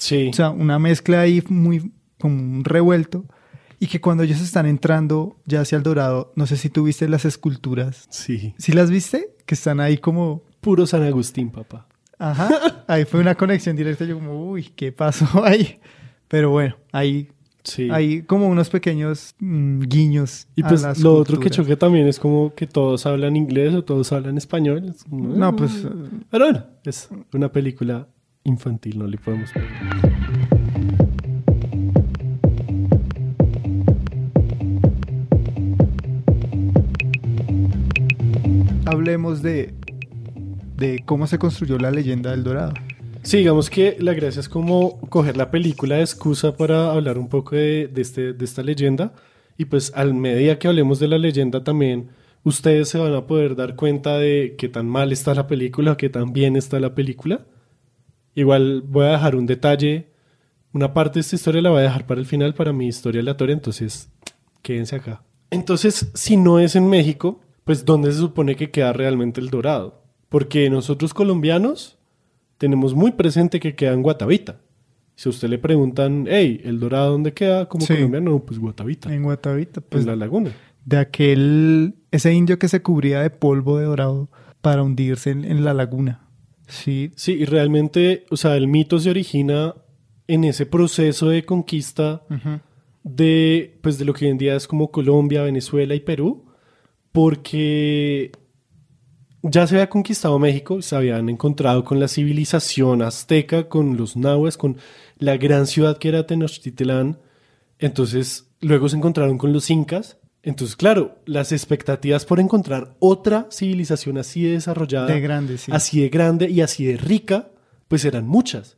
[0.00, 3.24] Sí, O sea, una mezcla ahí muy como un revuelto.
[3.80, 7.08] Y que cuando ellos están entrando ya hacia el dorado, no sé si tú viste
[7.08, 8.06] las esculturas.
[8.10, 8.54] sí.
[8.58, 9.34] ¿Sí las viste?
[9.46, 10.42] Que están ahí como...
[10.60, 11.86] Puro San Agustín, papá.
[12.18, 12.84] Ajá.
[12.86, 14.04] Ahí fue una conexión directa.
[14.04, 15.78] Yo como, uy, ¿qué pasó ahí?
[16.28, 17.28] Pero bueno, ahí
[17.64, 17.88] Sí.
[17.90, 20.46] Hay como unos pequeños mm, guiños.
[20.56, 23.74] Y a pues las lo otro que choque también es como que todos hablan inglés
[23.74, 24.94] o todos hablan español.
[25.10, 25.86] Como, No, eh, pues
[26.30, 28.06] Pero bueno, es una película
[28.44, 29.68] infantil, no le podemos pedir.
[38.88, 39.74] hablemos de,
[40.78, 42.72] de cómo se construyó la leyenda del Dorado.
[43.22, 47.28] Sí, digamos que la gracia es como coger la película de excusa para hablar un
[47.28, 49.12] poco de, este, de esta leyenda.
[49.58, 52.10] Y pues al medida que hablemos de la leyenda también,
[52.44, 55.96] ustedes se van a poder dar cuenta de qué tan mal está la película o
[55.96, 57.44] qué tan bien está la película.
[58.36, 60.12] Igual voy a dejar un detalle,
[60.72, 63.20] una parte de esta historia la voy a dejar para el final, para mi historia
[63.20, 64.10] aleatoria, entonces
[64.62, 65.24] quédense acá.
[65.50, 70.07] Entonces, si no es en México, pues ¿dónde se supone que queda realmente el dorado?
[70.28, 71.96] Porque nosotros colombianos
[72.58, 74.60] tenemos muy presente que queda en Guatavita.
[75.14, 77.66] Si a usted le preguntan, hey, ¿el dorado dónde queda?
[77.68, 77.94] Como Sí.
[77.94, 80.52] colombiano, pues Guatavita, En Guatavita, pues en la laguna.
[80.84, 84.28] de aquel, ese indio que se cubría de polvo de dorado
[84.60, 86.20] para hundirse en, en la laguna.
[86.68, 89.74] Sí, Sí, y realmente, o sea, el mito se origina
[90.26, 92.22] en ese proceso de conquista
[93.02, 96.44] de, pues, de lo que hoy en día es como Colombia, Venezuela y Perú,
[97.12, 98.30] porque
[99.42, 104.56] ya se había conquistado México, se habían encontrado con la civilización azteca, con los nahuas,
[104.56, 104.78] con
[105.18, 107.18] la gran ciudad que era Tenochtitlán.
[107.78, 110.18] Entonces, luego se encontraron con los incas.
[110.42, 115.70] Entonces, claro, las expectativas por encontrar otra civilización así de desarrollada, de grande, sí.
[115.74, 117.50] así de grande y así de rica,
[117.88, 118.77] pues eran muchas.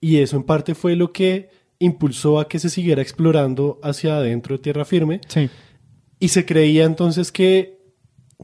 [0.00, 4.56] Y eso en parte fue lo que impulsó a que se siguiera explorando hacia adentro
[4.56, 5.20] de tierra firme.
[5.28, 5.48] Sí.
[6.18, 7.78] Y se creía entonces que,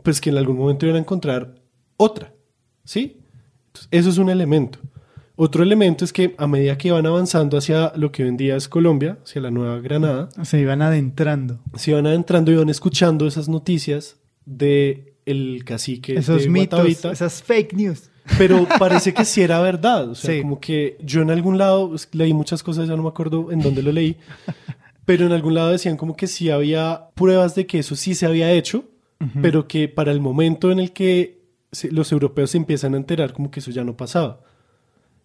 [0.02, 1.54] pues que en algún momento iban a encontrar
[1.96, 2.34] otra.
[2.84, 3.18] ¿Sí?
[3.68, 4.78] Entonces, eso es un elemento.
[5.34, 8.54] Otro elemento es que a medida que iban avanzando hacia lo que hoy en día
[8.56, 11.60] es Colombia, hacia la Nueva Granada, Se iban adentrando.
[11.74, 17.12] se iban adentrando y iban escuchando esas noticias de el cacique Esos de mitos, Guatavita.
[17.12, 18.10] esas fake news.
[18.38, 20.10] Pero parece que sí era verdad.
[20.10, 20.42] O sea, Sí.
[20.42, 23.82] como que yo en algún lado leí muchas cosas, ya no me acuerdo en dónde
[23.82, 24.16] lo leí.
[25.04, 28.26] pero en algún lado decían como que sí había pruebas de que eso sí se
[28.26, 28.84] había hecho,
[29.40, 31.42] pero que para el momento en el que
[31.90, 34.40] los europeos se empiezan a enterar, como que eso ya no pasaba.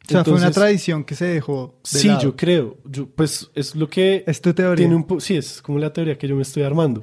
[0.06, 1.76] O sea, fue una Entonces, tradición que se dejó.
[1.84, 2.22] de Sí, lado.
[2.22, 2.78] yo creo.
[2.86, 4.76] Yo, pues es lo que Es tu teoría.
[4.88, 7.02] tiene un sí, es como la teoría que yo me estoy armando.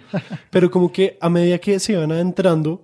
[0.50, 2.82] Pero como que a medida que se iban adentrando,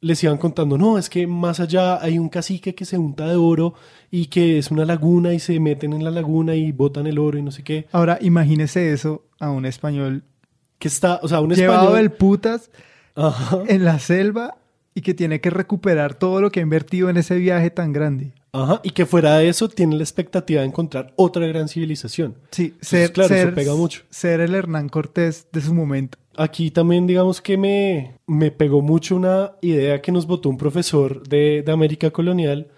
[0.00, 3.36] les iban contando, no, es que más allá hay un cacique que se unta de
[3.36, 3.74] oro
[4.10, 7.38] y que es una laguna y se meten en la laguna y botan el oro
[7.38, 7.86] y no sé qué.
[7.92, 10.24] Ahora, imagínese eso a un español
[10.78, 11.96] Que está, o sea, un llevado español...
[11.96, 12.70] del putas
[13.14, 14.56] Ajá, en la selva
[14.94, 18.32] y que tiene que recuperar todo lo que ha invertido en ese viaje tan grande.
[18.52, 22.34] Ajá, y que fuera de eso tiene la expectativa de encontrar otra gran civilización.
[22.50, 24.02] Sí, Entonces, ser, claro, eso pega mucho.
[24.10, 26.18] ser el Hernán Cortés de su momento.
[26.36, 31.26] Aquí también digamos que me, me pegó mucho una idea que nos botó un profesor
[31.26, 32.68] de, de América Colonial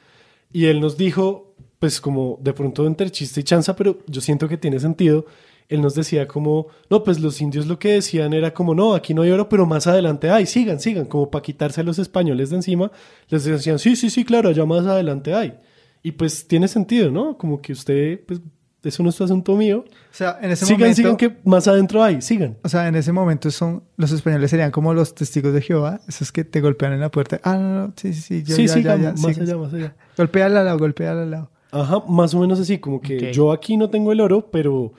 [0.53, 4.49] y él nos dijo, pues como de pronto entre chiste y chanza, pero yo siento
[4.49, 5.27] que tiene sentido,
[5.71, 9.15] él nos decía como, no, pues los indios lo que decían era como, no, aquí
[9.15, 12.51] no hay oro, pero más adelante hay, sigan, sigan, como para quitarse a los españoles
[12.51, 12.91] de encima,
[13.29, 15.55] les decían, sí, sí, sí, claro, allá más adelante hay.
[16.03, 17.39] Y pues tiene sentido, ¿no?
[17.39, 18.41] Como que usted, pues
[18.83, 19.85] eso no es asunto mío.
[19.87, 22.57] O sea, en ese sigan, momento, sigan que más adentro hay, sigan.
[22.65, 26.33] o sea, en ese momento son los españoles serían como los testigos de Jehová, esos
[26.33, 27.41] que te golpean en la puerta.
[27.45, 29.73] Ah, no, no, sí, sí, sí, yo sí, ya, sigan, ya, ya, más allá, más
[29.73, 29.95] allá.
[30.17, 31.51] Golpea al lado, golpea al lado.
[31.71, 34.95] Ajá, más o menos así, como que yo aquí no tengo el oro, pero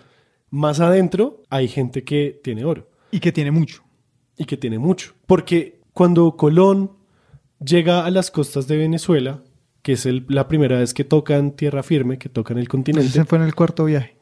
[0.52, 3.84] más adentro hay gente que tiene oro Y que tiene mucho.
[4.38, 5.14] y que tiene mucho.
[5.26, 6.92] Porque cuando Colón
[7.64, 9.44] llega a las costas de Venezuela,
[9.82, 13.26] que es el- la primera vez que tocan tierra firme, que tocan el continente, Ese
[13.26, 14.16] fue en el cuarto viaje,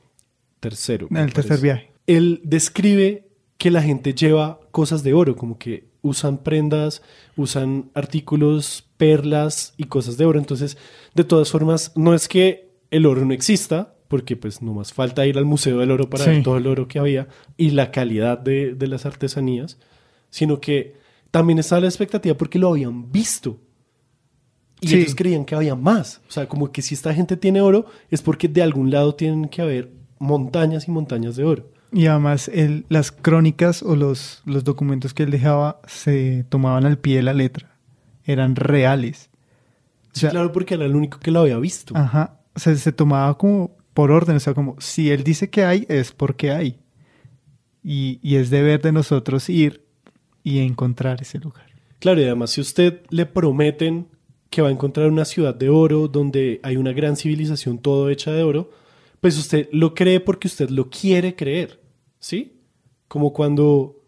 [0.60, 1.08] tercero.
[1.12, 1.64] en el tercer parece.
[1.64, 1.92] viaje.
[2.08, 7.02] Él describe que la gente lleva cosas de oro, como que usan prendas,
[7.36, 10.40] usan artículos, perlas y cosas de oro.
[10.40, 10.78] Entonces,
[11.14, 15.26] de todas formas, no es que el oro no exista, porque pues no más falta
[15.26, 16.30] ir al Museo del Oro para Sí.
[16.32, 19.78] ver todo el oro que había y la calidad de, de las artesanías,
[20.30, 20.96] sino que
[21.32, 23.58] también estaba la expectativa porque lo habían visto.
[24.82, 24.96] Y Sí.
[24.98, 26.22] ellos creían que había más.
[26.28, 29.48] O sea, como que si esta gente tiene oro, es porque de algún lado tienen
[29.48, 31.70] que haber montañas y montañas de oro.
[31.92, 36.98] Y además él- las crónicas o los, los documentos que él dejaba se tomaban al
[36.98, 37.76] pie de la letra.
[38.26, 39.30] Eran reales.
[39.34, 41.96] O Sí, sea, claro, porque era el único que lo había visto.
[41.98, 42.40] Ajá.
[42.56, 44.38] O sea, se tomaba como por orden.
[44.38, 46.80] O sea, como si él dice que hay, es porque hay.
[47.84, 49.84] Y, es deber de nosotros ir
[50.42, 51.66] y encontrar ese lugar.
[52.00, 54.08] Claro, y además, si usted le prometen
[54.50, 58.32] que va a encontrar una ciudad de oro donde hay una gran civilización todo hecha
[58.32, 58.72] de oro,
[59.20, 61.82] pues usted lo cree porque usted lo quiere creer,
[62.20, 62.54] ¿sí?
[63.10, 64.02] Como cuando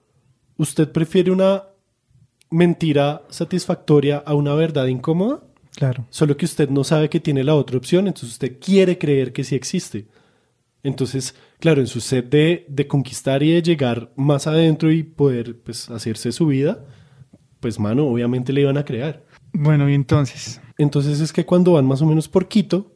[0.56, 1.66] usted prefiere una
[2.50, 5.44] mentira satisfactoria a una verdad incómoda,
[5.76, 6.06] Claro.
[6.10, 9.44] solo que usted no sabe que tiene la otra opción, entonces usted quiere creer que
[9.44, 10.08] sí existe.
[10.84, 15.58] Entonces, claro, en su sed de, de conquistar y de llegar más adentro y poder
[15.60, 16.84] pues, hacerse su vida,
[17.60, 19.24] pues mano, obviamente le iban a crear.
[19.54, 20.60] Bueno, y entonces.
[20.78, 22.96] Entonces es que cuando van más o menos por Quito,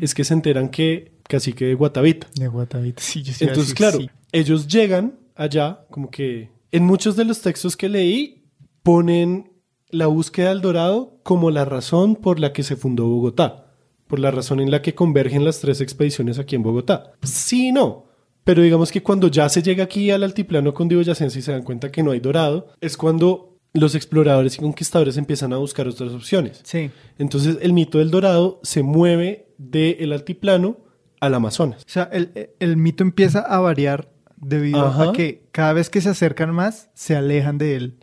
[0.00, 2.28] es que se enteran que casi que de Guatavita.
[2.34, 3.02] De Guatavita.
[3.02, 4.10] Sí, yo Entonces, decir claro, sí.
[4.30, 8.44] ellos llegan allá, como que en muchos de los textos que leí
[8.82, 9.50] ponen
[9.90, 13.72] la búsqueda del dorado como la razón por la que se fundó Bogotá,
[14.06, 17.12] por la razón en la que convergen las tres expediciones aquí en Bogotá.
[17.22, 18.06] Sí y no,
[18.44, 21.90] pero digamos que cuando ya se llega aquí al altiplano condiboyacense y se dan cuenta
[21.90, 26.60] que no hay dorado, es cuando los exploradores y conquistadores empiezan a buscar otras opciones.
[26.64, 26.90] Sí.
[27.18, 30.78] Entonces el mito del dorado se mueve del altiplano
[31.20, 31.82] al Amazonas.
[31.82, 35.10] O sea, el, el mito empieza a variar debido Ajá.
[35.10, 37.98] a que cada vez que se acercan más, se alejan de él.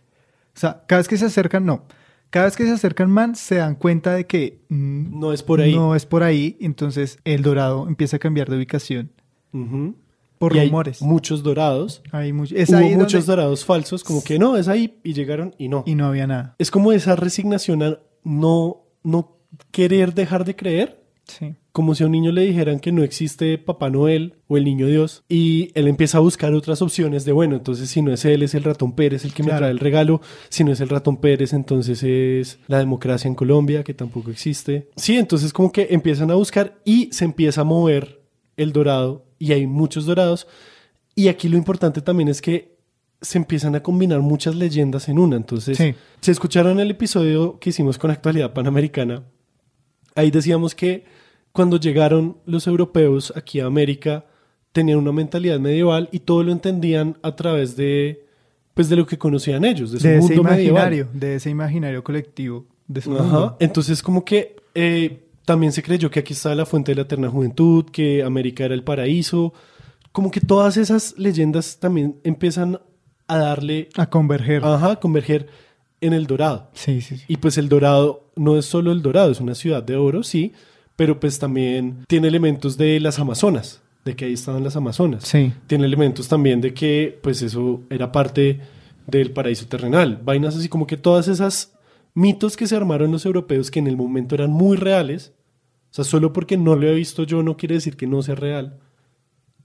[0.56, 1.86] O sea, cada vez que se acercan, no.
[2.30, 5.62] Cada vez que se acercan más, se dan cuenta de que mm, No es por
[5.62, 5.76] ahí.
[5.76, 6.58] No es por ahí.
[6.60, 9.12] Entonces, el dorado empieza a cambiar de ubicación
[10.40, 11.02] por Y hay rumores.
[11.02, 12.02] muchos dorados.
[12.12, 15.14] Hay mucho- es Hubo ahí muchos donde- dorados falsos, como que no, es ahí, y
[15.14, 15.84] llegaron y no.
[15.86, 16.56] Y no había nada.
[16.60, 19.38] Es como esa resignación a no, no
[19.72, 21.56] querer dejar de creer, Sí.
[21.74, 24.86] Como si a un niño le dijeran que no existe Papá Noel o el Niño
[24.88, 28.44] Dios, y él empieza a buscar otras opciones de, bueno, entonces si no es él,
[28.44, 31.18] es el ratón Pérez el que me trae el regalo, si no es el ratón
[31.18, 34.88] Pérez, entonces es la democracia en Colombia, que tampoco existe.
[34.96, 38.22] Sí, entonces como que empiezan a buscar y se empieza a mover
[38.56, 40.48] el dorado, y hay muchos dorados,
[41.16, 42.78] y aquí lo importante también es que
[43.20, 45.38] se empiezan a combinar muchas leyendas en una.
[45.38, 45.96] Entonces, Sí.
[46.22, 49.24] si escucharon el episodio que hicimos con Actualidad Panamericana,
[50.14, 51.06] ahí decíamos que
[51.54, 54.26] cuando llegaron los europeos aquí a América,
[54.74, 58.26] tenían una mentalidad medieval y todo lo entendían a través de,
[58.74, 60.60] pues, de lo que conocían ellos, de su De ese medieval.
[60.60, 62.66] imaginario, de ese imaginario colectivo.
[62.88, 63.24] De su Ajá.
[63.24, 63.58] mundo.
[63.62, 67.30] Entonces, como que eh, también se creyó que aquí estaba la fuente de la eterna
[67.30, 69.54] juventud, que América era el paraíso.
[70.12, 72.80] Como que todas esas leyendas también empiezan
[73.28, 74.64] a darle, A converger.
[74.66, 75.48] ajá, a converger
[76.02, 76.70] en el dorado.
[76.74, 77.24] Sí, sí, sí.
[77.30, 80.52] Y pues el dorado no es solo el dorado, es una ciudad de oro, sí,
[80.96, 85.24] pero pues también tiene elementos de las Amazonas, de que ahí estaban las Amazonas.
[85.26, 85.54] Sí.
[85.68, 88.60] Tiene elementos también de que pues eso era parte
[89.08, 90.22] del paraíso terrenal.
[90.24, 91.74] Vainas así como que todas esas
[92.14, 95.34] mitos que se armaron los europeos que en el momento eran muy reales.
[95.92, 98.36] O sea, solo porque no lo he visto yo no quiere decir que no sea
[98.36, 98.80] real.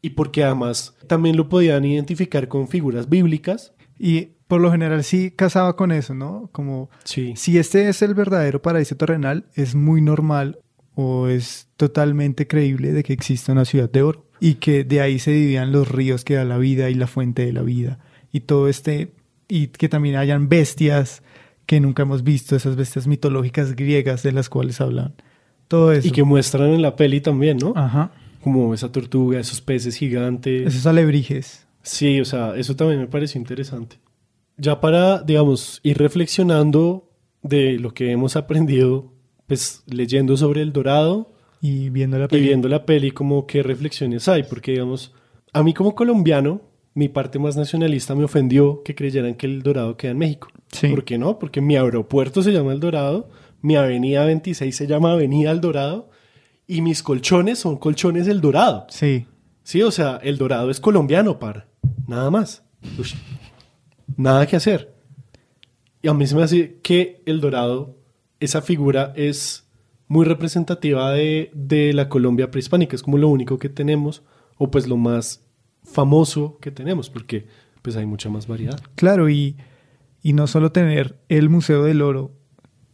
[0.01, 3.73] Y porque además también lo podían identificar con figuras bíblicas.
[3.99, 6.49] Y por lo general sí casaba con eso, ¿no?
[6.53, 7.35] Como Sí.
[7.37, 10.61] si este es el verdadero paraíso terrenal, es muy normal
[11.01, 15.21] o es totalmente creíble de que existe una ciudad de oro y que de ahí
[15.21, 18.01] se dividían los ríos que da la vida y la fuente de la vida
[18.33, 19.13] y todo este
[19.47, 21.23] y que también hayan bestias
[21.67, 25.15] que nunca hemos visto, esas bestias mitológicas griegas de las cuales hablan.
[25.69, 26.09] Todo eso.
[26.09, 27.75] Y que muestran en la peli también, ¿no?
[27.77, 28.11] Ajá.
[28.43, 30.67] Como esa tortuga, esos peces gigantes.
[30.67, 31.65] Esos alebrijes.
[31.83, 34.01] Sí, o sea, eso también me pareció interesante.
[34.57, 37.09] Ya para, digamos, ir reflexionando
[37.43, 39.13] de lo que hemos aprendido,
[39.49, 42.43] pues leyendo sobre el dorado, Y viendo la Y peli.
[42.47, 45.13] viendo la peli, como qué reflexiones hay, porque digamos,
[45.53, 46.61] a mí como colombiano,
[46.95, 50.49] mi parte más nacionalista me ofendió que creyeran que el Dorado queda en México.
[50.73, 50.89] Sí.
[50.89, 51.39] ¿Por qué no?
[51.41, 53.29] Porque mi aeropuerto se llama El Dorado,
[53.63, 56.11] mi avenida 26 se llama Avenida El Dorado
[56.67, 58.87] y mis colchones son colchones El Dorado.
[58.91, 59.27] Sí.
[59.65, 61.67] Sí, o sea, El Dorado es colombiano, par.
[62.07, 62.63] Nada más.
[64.17, 64.95] Nada que hacer.
[66.03, 67.97] Y a mí se me hace que El Dorado,
[68.41, 69.69] esa figura es
[70.07, 72.97] muy representativa de, de la Colombia prehispánica.
[72.97, 74.23] Es como lo único que tenemos,
[74.57, 75.45] o pues lo más
[75.83, 77.47] famoso que tenemos, porque
[77.83, 78.81] pues hay mucha más variedad.
[78.95, 79.57] Claro, y,
[80.23, 82.33] y no solo tener el Museo del Oro,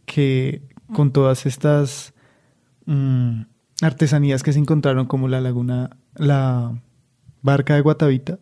[0.05, 0.61] que
[0.93, 2.13] con todas estas
[2.85, 3.41] mm,
[3.81, 6.81] artesanías que se encontraron, como la laguna, la
[7.41, 8.39] barca de Guatavita,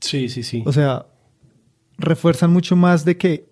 [0.00, 0.62] Sí, sí, sí.
[0.64, 1.06] o sea,
[1.98, 3.49] refuerzan mucho más de que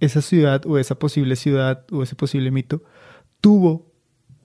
[0.00, 2.82] esa ciudad o esa posible ciudad o ese posible mito
[3.40, 3.92] tuvo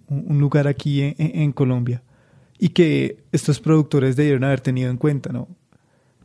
[0.07, 2.03] un lugar aquí en Colombia
[2.57, 5.47] y que estos productores debieron haber tenido en cuenta, ¿no?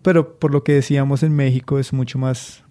[0.02, 2.64] Pero por lo que decíamos en México es mucho más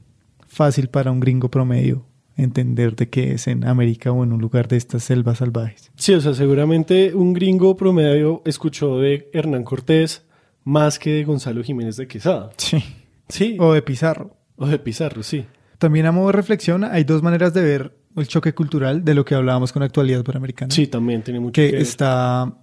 [0.48, 4.68] fácil para un gringo promedio entender de qué es en América o en un lugar
[4.68, 5.92] de estas selvas salvajes.
[5.96, 10.26] Sí, o sea, seguramente un gringo promedio escuchó de Hernán Cortés
[10.64, 12.52] más que de Gonzalo Jiménez de Quesada.
[12.58, 12.84] Sí.
[13.30, 13.58] Sí.
[13.60, 14.36] O de Pizarro.
[14.56, 15.46] O de Pizarro, sí.
[15.84, 19.26] También a modo de reflexión, hay dos maneras de ver el choque cultural de lo
[19.26, 20.74] que hablábamos con actualidad panamericana.
[20.74, 22.54] Sí, también tiene mucho que que está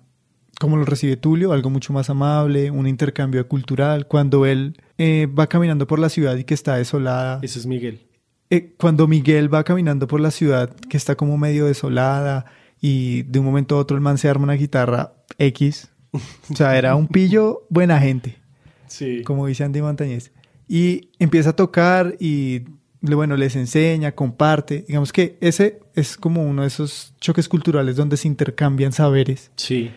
[0.58, 4.06] como lo recibe Tulio, algo mucho más amable, un intercambio cultural.
[4.06, 8.00] Cuando él eh, va caminando por la ciudad y que está desolada, Ese es Miguel.
[8.48, 12.46] eh, cuando Miguel va caminando por la ciudad que está como medio desolada
[12.80, 16.78] y de un momento a otro el man se arma una guitarra X, o sea,
[16.78, 18.38] era un pillo buena gente
[18.86, 19.22] Sí.
[19.24, 20.32] como dice Andy Montañez.
[20.68, 22.62] Y empieza a tocar y,
[23.02, 24.84] bueno, les enseña, comparte.
[24.86, 29.50] Digamos que ese es como uno de esos choques culturales donde se intercambian saberes.
[29.56, 29.90] Sí.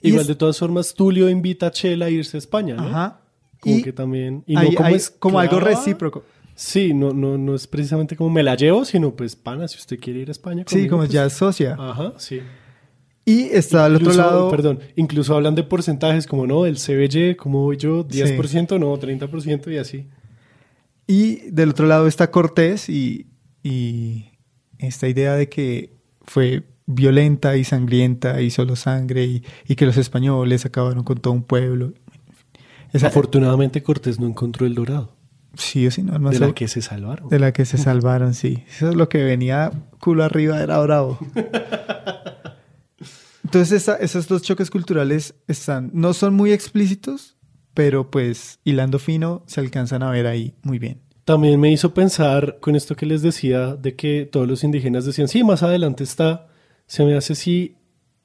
[0.00, 2.84] Y Igual es- de todas formas, Tulio invita a Chela a irse a España, ¿no?
[2.86, 3.20] Ajá.
[3.60, 4.44] Como y que también.
[4.46, 6.22] Y no como, hay es como algo recíproco.
[6.54, 9.98] Sí, no, no, no es precisamente como me la llevo, sino pues, pana, si usted
[9.98, 10.64] quiere ir a España.
[10.66, 11.76] Sí, como pues- ya es socia.
[11.78, 12.40] Ajá, sí.
[13.24, 14.50] Y está al otro lado.
[14.50, 19.70] Perdón, incluso hablan de porcentajes como, no, el CBY, como voy yo, 10%, no, 30%
[19.70, 20.06] y así.
[21.08, 23.26] Y del otro lado está Cortés y,
[23.62, 24.26] y
[24.78, 29.96] esta idea de que fue violenta y sangrienta y solo sangre y, y que los
[29.96, 31.94] españoles acabaron con todo un pueblo.
[32.92, 35.16] Esa, Afortunadamente Cortés no encontró el dorado,
[35.54, 37.28] sí o sí, no, no de la que se salvaron.
[37.30, 38.62] De la que se salvaron, sí.
[38.68, 41.18] Eso es lo que venía culo arriba, era bravo.
[43.44, 47.36] Entonces, esa- esos dos choques culturales están, no son muy explícitos,
[47.78, 50.98] pero pues hilando fino se alcanzan a ver ahí muy bien.
[51.24, 55.28] También me hizo pensar con esto que les decía de que todos los indígenas decían,
[55.28, 56.48] sí, más adelante está,
[56.88, 57.76] se me hace si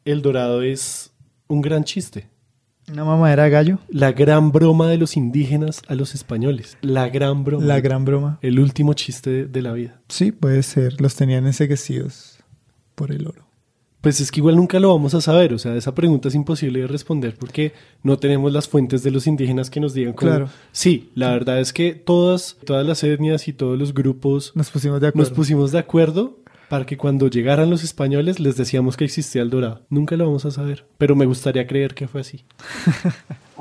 [0.06, 1.12] el dorado es
[1.46, 2.30] un gran chiste.
[2.92, 6.76] Una mamadera de gallo, La gran broma de los indígenas a los españoles.
[6.82, 7.64] La gran broma.
[7.64, 8.40] la gran broma.
[8.42, 10.02] El último chiste de, de la vida.
[10.10, 11.00] Sí, puede ser.
[11.00, 12.40] Los tenían enseguecidos
[12.96, 13.46] por el oro.
[14.04, 15.54] Pues es que igual nunca lo vamos a saber.
[15.54, 17.72] O sea, esa pregunta es imposible de responder porque
[18.04, 20.30] no tenemos las fuentes de los indígenas que nos digan cómo.
[20.30, 20.50] Claro.
[20.74, 25.00] Sí, la verdad es que todas, todas las etnias y todos los grupos Nos pusimos
[25.00, 25.30] de acuerdo.
[25.30, 26.38] nos pusimos de acuerdo
[26.68, 29.84] para que cuando llegaran los españoles les decíamos que existía el dorado.
[29.90, 32.44] Nunca lo vamos a saber, pero me gustaría creer que fue así.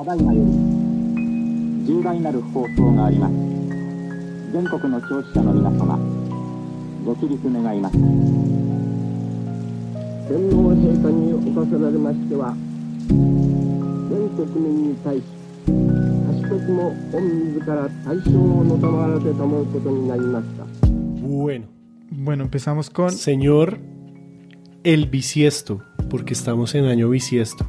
[10.27, 12.53] 天皇陛下におかせられましては
[13.09, 15.23] 全国民に対し
[15.67, 20.65] 賢くも御自ら大正をのたまらせたもうことになりました
[21.21, 21.65] Bueno,
[22.09, 23.79] Bueno, empezamos con señor
[24.83, 27.67] el bisiesto, porque estamos en año bisiesto.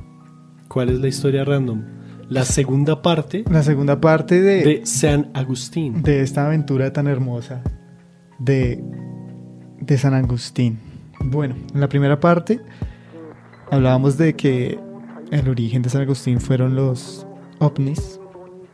[0.68, 1.82] ¿Cuál es la historia random?
[2.28, 6.02] La segunda parte la segunda parte de, de San Agustín.
[6.02, 7.62] de esta aventura tan hermosa
[8.38, 8.82] de,
[9.80, 10.78] de San Agustín.
[11.23, 12.59] Bueno, en la primera parte
[13.71, 14.79] hablábamos de que
[15.31, 17.25] el origen de San Agustín fueron los
[17.59, 18.19] ovnis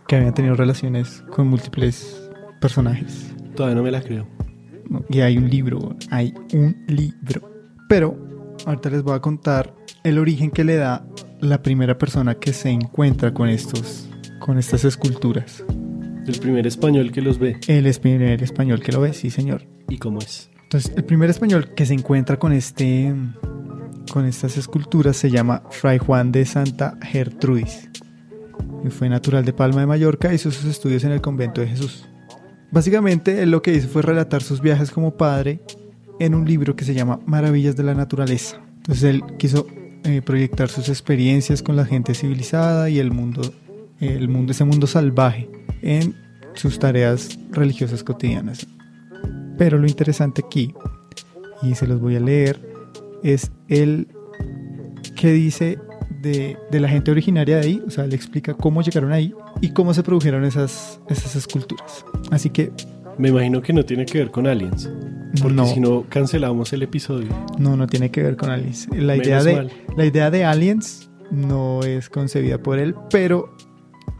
[0.08, 2.30] que habían tenido relaciones con múltiples
[2.60, 3.34] personajes.
[3.56, 4.28] Todavía no me la creo.
[5.10, 7.50] Y hay un libro, hay un libro.
[7.88, 8.18] Pero
[8.66, 11.06] ahorita les voy a contar el origen que le da
[11.39, 15.64] la primera persona que se encuentra con estos, con estas esculturas.
[16.26, 17.60] El primer español que los ve.
[17.68, 19.64] El primer español que lo ve, sí señor.
[19.88, 20.49] ¿Y cómo es?
[20.70, 23.11] Entonces, el primer español que se encuentra con este
[24.11, 27.89] con estas esculturas se llama Fray Juan de Santa Gertrudis.
[28.86, 32.07] Y fue natural de Palma de Mallorca hizo sus estudios en el convento de Jesús.
[32.70, 35.59] Básicamente, él lo que hizo fue relatar sus viajes como padre
[36.20, 38.61] en un libro que se llama Maravillas de la Naturaleza.
[38.76, 39.65] Entonces, él quiso
[40.03, 43.41] eh, proyectar sus experiencias con la gente civilizada y el mundo,
[43.99, 45.49] el mundo, ese mundo salvaje
[45.82, 46.13] en
[46.53, 48.67] sus tareas religiosas cotidianas.
[49.60, 50.74] Pero lo interesante aquí,
[51.62, 52.60] y se los voy a leer,
[53.22, 54.07] es el
[55.16, 55.78] que dice
[56.22, 59.72] de, de, la gente originaria de ahí, o sea, le explica cómo llegaron ahí y
[59.74, 62.05] cómo se produjeron esas, esas esculturas.
[62.32, 62.72] Así que...
[63.18, 64.89] Me imagino que no tiene que ver con aliens.
[65.41, 65.66] Porque No.
[65.68, 67.28] si no, cancelamos el episodio.
[67.57, 68.88] No, no tiene que ver con aliens.
[68.95, 69.72] La Menos idea, de, mal.
[69.97, 73.53] la idea de aliens no es concebida por él, pero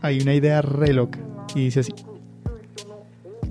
[0.02, 1.20] hay una idea re loca
[1.56, 1.94] y dice así.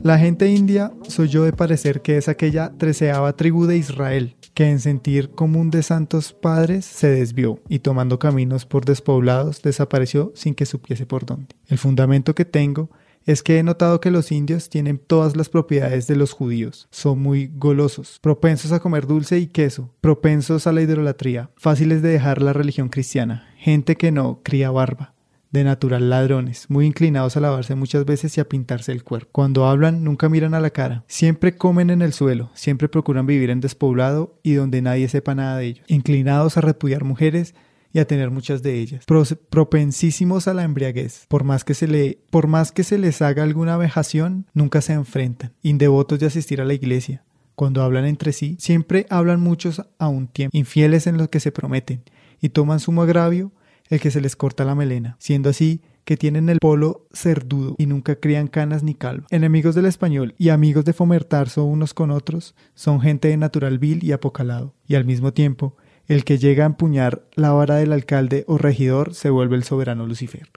[0.03, 4.70] La gente india soy yo de parecer que es aquella treceava tribu de Israel, que
[4.70, 10.55] en sentir común de santos padres se desvió y tomando caminos por despoblados desapareció sin
[10.55, 11.57] que supiese por dónde.
[11.66, 12.90] El fundamento que tengo
[13.26, 16.88] es que he notado que los indios tienen todas las propiedades de los judíos.
[16.90, 22.09] Son muy golosos, propensos a comer dulce y queso, propensos a la idolatría, fáciles de
[22.11, 25.14] dejar la religión cristiana, gente que no cría barba,
[25.51, 29.30] de natural ladrones, muy inclinados a lavarse muchas veces y a pintarse el cuerpo.
[29.32, 33.51] Cuando hablan nunca miran a la cara, siempre comen en el suelo, siempre procuran vivir
[33.51, 37.55] en despoblado y donde nadie sepa nada de ellos, inclinados a repudiar mujeres
[37.92, 41.24] y a tener muchas de ellas, Pro- propensísimos a la embriaguez.
[41.28, 44.92] Por más que se le, por más que se les haga alguna vejación, nunca se
[44.92, 47.24] enfrentan, indevotos de asistir a la iglesia.
[47.55, 51.51] Cuando hablan entre sí, siempre hablan muchos a un tiempo, infieles en lo que se
[51.51, 52.03] prometen,
[52.40, 53.53] y toman sumo agravio
[53.89, 57.84] el que se les corta la melena, siendo así que tienen el polo cerdudo y
[57.84, 59.26] nunca crían canas ni calva.
[59.30, 64.03] Enemigos del español y amigos de fomentarse unos con otros, son gente de natural vil
[64.03, 65.76] y apocalado, y al mismo tiempo,
[66.07, 70.07] el que llega a empuñar la vara del alcalde o regidor se vuelve el soberano
[70.07, 70.49] Lucifer.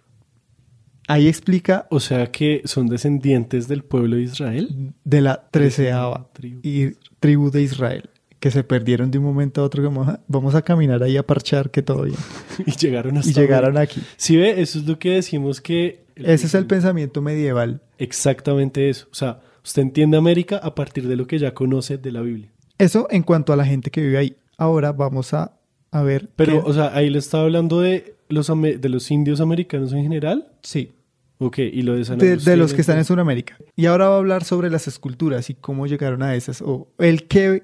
[1.10, 4.94] Ahí explica O sea que son descendientes del pueblo de Israel.
[5.04, 6.62] de la treceava Tribu.
[7.20, 8.10] tribu de Israel,
[8.42, 11.24] que se perdieron de un momento a otro, como "Ah, vamos a caminar ahí a
[11.26, 12.18] parchar que todo bien.
[12.66, 14.02] Y llegaron hasta Y llegaron aquí.
[14.18, 16.02] Si ve, eso es lo que decimos que...
[16.16, 17.80] Ese es el pensamiento medieval.
[17.98, 19.08] Exactamente eso.
[19.12, 22.50] O sea, usted entiende América a partir de lo que ya conoce de la Biblia.
[22.78, 24.36] Eso en cuanto a la gente que vive ahí.
[24.58, 25.54] Ahora vamos a,
[25.92, 26.28] a ver.
[26.36, 30.04] Pero, qué- o sea, ahí le estaba hablando de los, de los indios americanos en
[30.04, 30.48] general.
[30.62, 30.92] sí,
[31.44, 33.58] Ok, y lo de San de, de Agustín, los que están en Sudamérica.
[33.76, 37.28] Y ahora va a hablar sobre las esculturas y cómo llegaron a esas, o el
[37.28, 37.64] que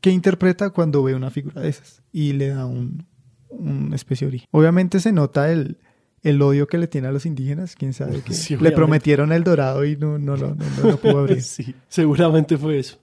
[0.00, 2.02] ¿Qué interpreta cuando ve una figura de esas?
[2.12, 3.06] Y le da un,
[3.50, 4.48] una especie de origen.
[4.50, 5.78] Obviamente se nota el,
[6.22, 7.76] el odio que le tiene a los indígenas.
[7.76, 10.96] Quién sabe que Sí, le prometieron el dorado y no, no, lo- no, no lo
[11.00, 11.42] pudo abrir.
[11.42, 12.98] sí, seguramente fue eso.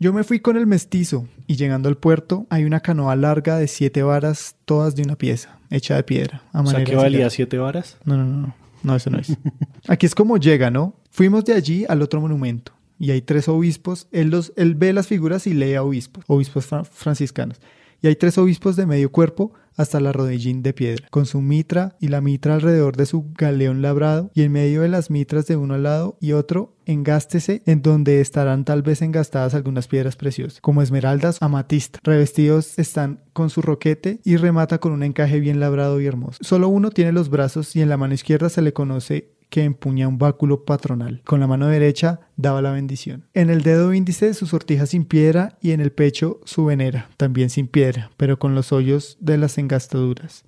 [0.00, 3.68] Yo me fui con el mestizo y llegando al puerto hay una canoa larga de
[3.68, 6.42] siete varas, todas de una pieza, hecha de piedra.
[6.52, 7.96] A O sea, que de valía siete varas.
[8.04, 9.28] No, no, no, no, no, eso no es.
[9.88, 10.96] Aquí es como llega, ¿no?
[11.10, 14.08] Fuimos de allí al otro monumento y hay tres obispos.
[14.12, 17.60] Él, los, él ve las figuras y lee a obispos, obispos fra- franciscanos.
[18.02, 21.96] Y hay tres obispos de medio cuerpo hasta la rodillín de piedra, con su mitra
[21.98, 25.56] y la mitra alrededor de su galeón labrado, y en medio de las mitras de
[25.56, 30.60] uno al lado y otro, engástese en donde estarán tal vez engastadas algunas piedras preciosas,
[30.60, 31.98] como esmeraldas, amatista.
[32.04, 36.38] Revestidos están con su roquete y remata con un encaje bien labrado y hermoso.
[36.42, 40.08] Solo uno tiene los brazos y en la mano izquierda se le conoce que empuña
[40.08, 41.22] un báculo patronal.
[41.24, 43.26] Con la mano derecha daba la bendición.
[43.34, 47.50] En el dedo índice su sortija sin piedra y en el pecho su venera, también
[47.50, 50.44] sin piedra, pero con los hoyos de las engastaduras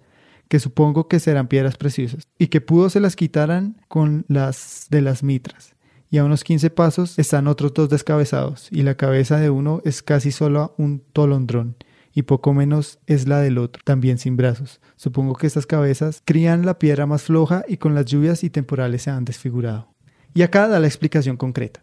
[0.48, 5.02] que supongo que serán piedras preciosas, y que pudo se las quitaran con las de
[5.02, 5.74] las mitras.
[6.10, 10.02] Y a unos 15 pasos están otros dos descabezados, y la cabeza de uno es
[10.02, 11.76] casi solo un tolondrón,
[12.16, 14.80] y poco menos es la del otro, también sin brazos.
[14.96, 19.02] Supongo que estas cabezas crían la piedra más floja y con las lluvias y temporales
[19.02, 19.88] se han desfigurado.
[20.32, 21.82] Y acá da la explicación concreta.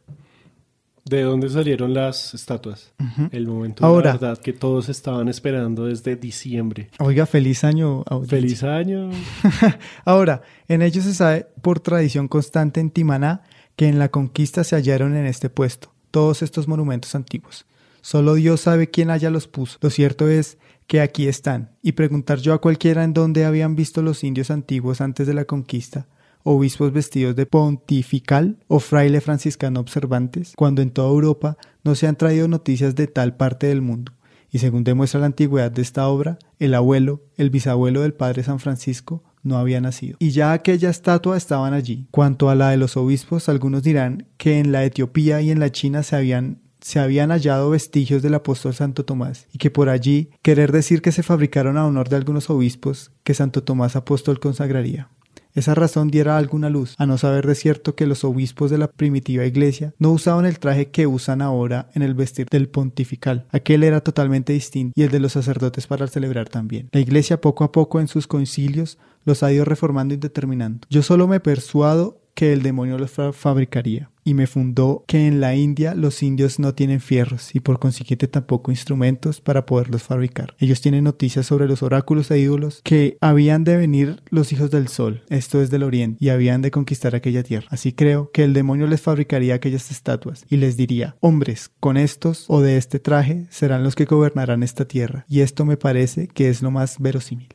[1.05, 2.93] ¿De dónde salieron las estatuas?
[3.31, 4.13] El momento Ahora.
[4.13, 6.89] de la verdad que todos estaban esperando desde diciembre.
[6.97, 8.03] Oiga, feliz año.
[8.07, 8.37] audiencia.
[8.37, 9.11] Feliz año.
[10.05, 13.43] Ahora, en ellos se sabe por tradición constante en Timaná
[13.75, 17.67] que en la conquista se hallaron en este puesto todos estos monumentos antiguos.
[18.03, 19.77] Solo Dios sabe quién haya los puso.
[19.81, 24.01] Lo cierto es que aquí están, y preguntar yo a cualquiera en dónde habían visto
[24.01, 26.05] los indios antiguos antes de la conquista,
[26.43, 32.17] obispos vestidos de pontifical o fraile franciscano observantes, cuando en toda Europa no se han
[32.17, 34.11] traído noticias de tal parte del mundo.
[34.51, 38.59] Y según demuestra la antigüedad de esta obra, el abuelo, el bisabuelo del padre San
[38.59, 40.17] Francisco, no había nacido.
[40.19, 42.07] Y ya aquella estatua estaban allí.
[42.11, 45.71] Cuanto a la de los obispos, algunos dirán que en la Etiopía y en la
[45.71, 50.29] China se habían se habían hallado vestigios del apóstol Santo Tomás, y que por allí
[50.41, 55.09] querer decir que se fabricaron a honor de algunos obispos que Santo Tomás apóstol consagraría.
[55.55, 58.87] Esa razón diera alguna luz, a no saber de cierto que los obispos de la
[58.87, 63.45] primitiva iglesia no usaban el traje que usan ahora en el vestir del pontifical.
[63.51, 66.89] Aquel era totalmente distinto y el de los sacerdotes para celebrar también.
[66.91, 70.87] La iglesia poco a poco en sus concilios los ha ido reformando y determinando.
[70.89, 74.09] Yo solo me persuado que el demonio los fa- fabricaría.
[74.25, 78.29] Y me fundó que en la India los indios no tienen fierros y por consiguiente
[78.29, 80.55] tampoco instrumentos para poderlos fabricar.
[80.59, 84.87] Ellos tienen noticias sobre los oráculos e ídolos que habían de venir los hijos del
[84.87, 87.67] sol, esto es del oriente, y habían de conquistar aquella tierra.
[87.69, 92.45] Así creo que el demonio les fabricaría aquellas estatuas y les diría, hombres, con estos
[92.47, 95.25] o de este traje serán los que gobernarán esta tierra.
[95.27, 97.49] Y esto me parece que es lo más verosímil.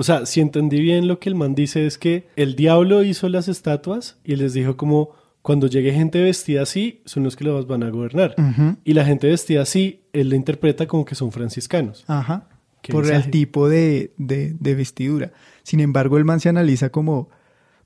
[0.00, 3.28] O sea, si entendí bien lo que el man dice es que el diablo hizo
[3.28, 5.10] las estatuas y les dijo como
[5.42, 8.34] cuando llegue gente vestida así son los que los van a gobernar.
[8.82, 12.04] Y la gente vestida así, él la interpreta como que son franciscanos.
[12.06, 12.48] Ajá.
[12.88, 15.32] Por el tipo de, de, de vestidura.
[15.64, 17.28] Sin embargo, el man se analiza como,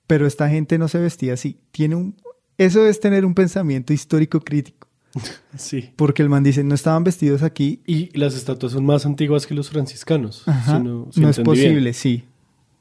[0.06, 1.58] pero esta gente no se vestía así.
[1.72, 2.14] Tiene un,
[2.58, 4.83] eso es tener un pensamiento histórico crítico.
[5.56, 5.90] Sí.
[5.96, 7.80] Porque el man dice, no estaban vestidos aquí.
[7.86, 10.42] Y las estatuas son más antiguas que los franciscanos.
[10.46, 10.78] Ajá.
[10.78, 11.44] Si no si es bien.
[11.44, 12.24] posible, sí.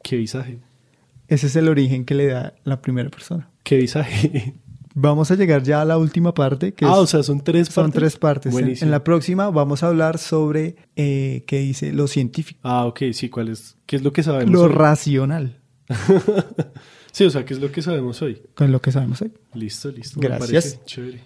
[0.03, 0.59] Qué visaje.
[1.27, 3.49] Ese es el origen que le da la primera persona.
[3.63, 4.55] Qué visaje.
[4.95, 6.73] Vamos a llegar ya a la última parte.
[6.73, 7.99] Que ah, es- o sea, son tres son partes.
[7.99, 8.45] tres partes.
[8.47, 8.85] En, Buenísimo.
[8.87, 13.29] en la próxima vamos a hablar sobre eh, qué dice lo científico, Ah, ok, sí,
[13.29, 13.75] ¿cuál es?
[13.87, 14.71] ¿Qué es lo que sabemos lo hoy?
[14.71, 15.57] racional,
[17.11, 18.41] sí, o sea, ¿qué es lo que sabemos hoy?
[18.55, 19.31] con lo que sabemos hoy.
[19.55, 20.19] Listo, listo.
[20.19, 20.49] me Gracias.
[20.75, 21.19] parece Chévere.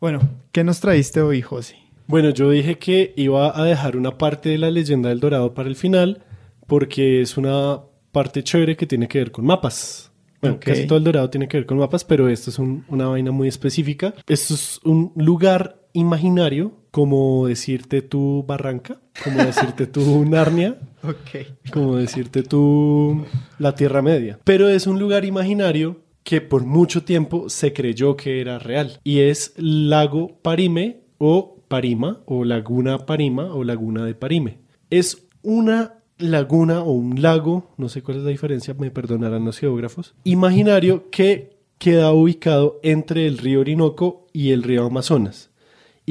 [0.00, 0.20] Bueno,
[0.52, 1.76] ¿qué nos traíste hoy, José?
[2.06, 5.68] Bueno, yo dije que iba a dejar una parte de la leyenda del Dorado para
[5.68, 6.22] el final,
[6.66, 7.80] porque es una
[8.12, 10.10] parte chévere que tiene que ver con mapas.
[10.40, 13.08] Bueno, casi todo el Dorado tiene que ver con mapas, pero esto es un- una
[13.08, 14.14] vaina muy específica.
[14.26, 21.70] Esto es un lugar imaginario, como decirte tu Barranca, como decirte tu Narnia, Ok.
[21.72, 23.24] como decirte tú
[23.58, 24.38] la Tierra Media.
[24.44, 29.00] Pero es un lugar imaginario que por mucho tiempo se creyó que era real.
[29.04, 34.58] Y es Lago Parime o Parima o Laguna Parima o Laguna de Parime.
[34.90, 39.58] Es una laguna o un lago, no sé cuál es la diferencia, me perdonarán los
[39.58, 45.50] geógrafos, imaginario que queda ubicado entre el río Orinoco y el río Amazonas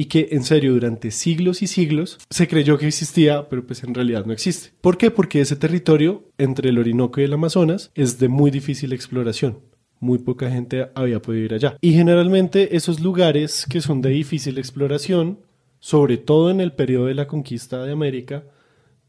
[0.00, 3.94] y que en serio durante siglos y siglos se creyó que existía, pero pues en
[3.94, 4.70] realidad no existe.
[4.80, 5.10] ¿Por qué?
[5.10, 9.58] Porque ese territorio entre el Orinoco y el Amazonas es de muy difícil exploración.
[10.00, 11.76] Muy poca gente había podido ir allá.
[11.82, 15.40] Y generalmente esos lugares que son de difícil exploración,
[15.78, 18.44] sobre todo en el periodo de la conquista de América,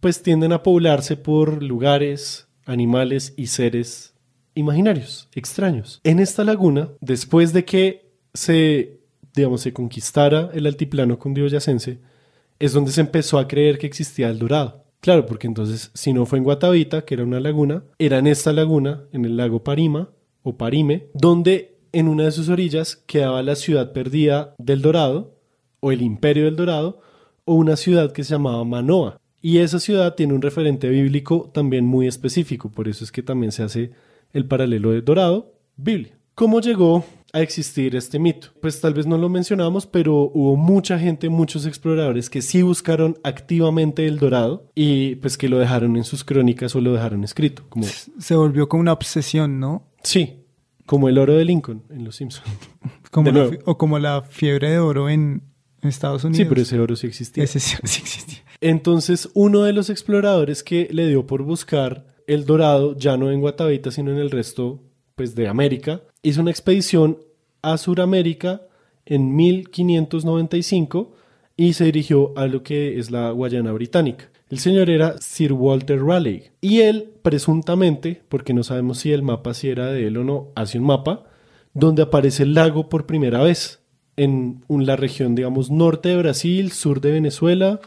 [0.01, 4.13] pues tienden a poblarse por lugares, animales y seres
[4.53, 6.01] imaginarios, extraños.
[6.03, 8.99] En esta laguna, después de que se,
[9.33, 11.99] digamos, se conquistara el altiplano cundiboyacense,
[12.59, 14.83] es donde se empezó a creer que existía el dorado.
[14.99, 18.53] Claro, porque entonces, si no fue en Guatavita, que era una laguna, era en esta
[18.53, 20.09] laguna, en el lago Parima
[20.43, 25.35] o Parime, donde en una de sus orillas quedaba la ciudad perdida del Dorado,
[25.79, 27.01] o el imperio del Dorado,
[27.45, 29.19] o una ciudad que se llamaba Manoa.
[29.41, 33.51] Y esa ciudad tiene un referente bíblico también muy específico, por eso es que también
[33.51, 33.91] se hace
[34.33, 36.17] el paralelo de Dorado, Biblia.
[36.35, 38.49] ¿Cómo llegó a existir este mito?
[38.61, 43.17] Pues tal vez no lo mencionamos, pero hubo mucha gente, muchos exploradores que sí buscaron
[43.23, 47.63] activamente el Dorado y pues que lo dejaron en sus crónicas o lo dejaron escrito,
[47.67, 47.85] como
[48.19, 49.90] Se volvió como una obsesión, ¿no?
[50.03, 50.45] Sí,
[50.85, 52.47] como el oro de Lincoln en Los Simpsons.
[53.11, 55.43] Como De la o como la fiebre de oro en
[55.81, 56.37] Estados Unidos.
[56.37, 57.43] Sí, pero ese oro sí existía.
[57.43, 58.39] Ese sí existía.
[58.61, 63.41] Entonces, uno de los exploradores que le dio por buscar el dorado, ya no en
[63.41, 64.81] Guatavita, sino en el resto
[65.15, 67.17] pues, de América, hizo una expedición
[67.61, 68.61] a Sudamérica
[69.05, 71.13] en 1595
[71.57, 74.30] y se dirigió a lo que es la Guayana Británica.
[74.51, 79.53] El señor era Sir Walter Raleigh y él presuntamente, porque no sabemos si el mapa
[79.53, 81.23] si era de él o no, hace un mapa
[81.73, 83.81] donde aparece el lago por primera vez
[84.17, 87.79] en la región, digamos, norte de Brasil, sur de Venezuela,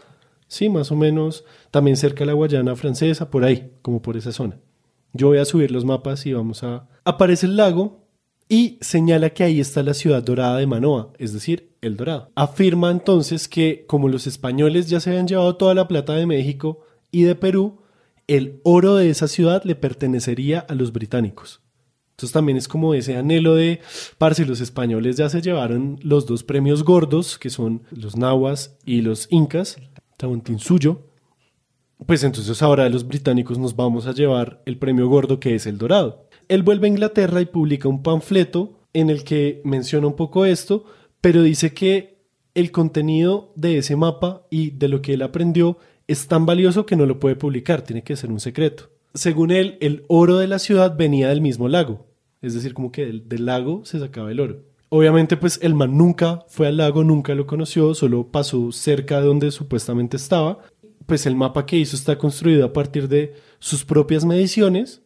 [0.49, 4.33] sí, más o menos, también cerca de la Guayana francesa, por ahí, como por esa
[4.33, 4.59] zona.
[5.13, 6.89] Yo voy a subir los mapas y vamos a...
[7.05, 8.04] Aparece el lago
[8.49, 12.31] y señala que ahí está la ciudad dorada de Manoa, es decir, El Dorado.
[12.35, 16.81] Afirma entonces que como los españoles ya se habían llevado toda la plata de México
[17.11, 17.81] y de Perú,
[18.27, 21.61] el oro de esa ciudad le pertenecería a los británicos.
[22.13, 23.81] Entonces también es como ese anhelo de,
[24.19, 29.03] parce, los españoles ya se llevaron los dos premios gordos, que son los nahuas y
[29.03, 29.79] los incas,
[30.17, 31.03] Tahuantinsuyo.
[32.07, 35.79] Pues entonces ahora los británicos nos vamos a llevar el premio gordo que es el
[35.79, 36.24] dorado.
[36.49, 40.85] Él vuelve a Inglaterra y publica un panfleto en el que menciona un poco esto,
[41.21, 42.15] pero dice que
[42.55, 46.97] el contenido de ese mapa y de lo que él aprendió es tan valioso que
[46.97, 48.91] no lo puede publicar, tiene que ser un secreto.
[49.15, 52.07] Según él, el oro de la ciudad venía del mismo lago,
[52.43, 54.63] es decir, como que del, lago se sacaba el oro.
[54.91, 59.27] Obviamente, pues el man nunca fue al lago, nunca lo conoció, solo pasó cerca de
[59.27, 60.59] donde supuestamente estaba.
[61.07, 65.04] Pues el mapa que hizo está construido a partir de sus propias mediciones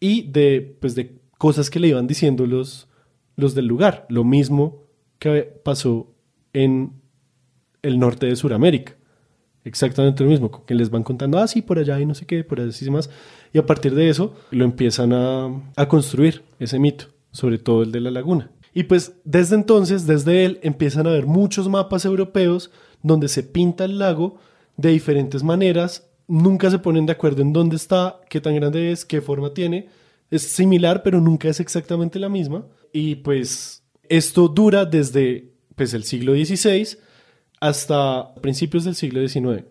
[0.00, 2.88] y de, pues, de cosas que le iban diciendo los,
[3.36, 4.06] del lugar.
[4.08, 4.82] Lo mismo
[5.18, 6.12] que pasó
[6.52, 6.92] en
[7.82, 8.96] el norte de Sudamérica.
[9.64, 12.42] Exactamente lo mismo, que les van contando, ah, sí, por allá y no sé qué,
[12.44, 13.10] por allá y más.
[13.52, 17.92] Y a partir de eso lo empiezan a, a construir ese mito, sobre todo el
[17.92, 18.50] de la laguna.
[18.72, 22.70] Y pues desde entonces, desde él, empiezan a haber muchos mapas europeos
[23.02, 24.38] donde se pinta el lago
[24.76, 26.09] de diferentes maneras.
[26.30, 29.88] Nunca se ponen de acuerdo en dónde está, qué tan grande es, qué forma tiene.
[30.30, 32.66] Es similar, pero nunca es exactamente la misma.
[32.92, 36.98] Y pues esto dura desde pues, el siglo XVI
[37.60, 39.64] hasta principios del siglo XIX.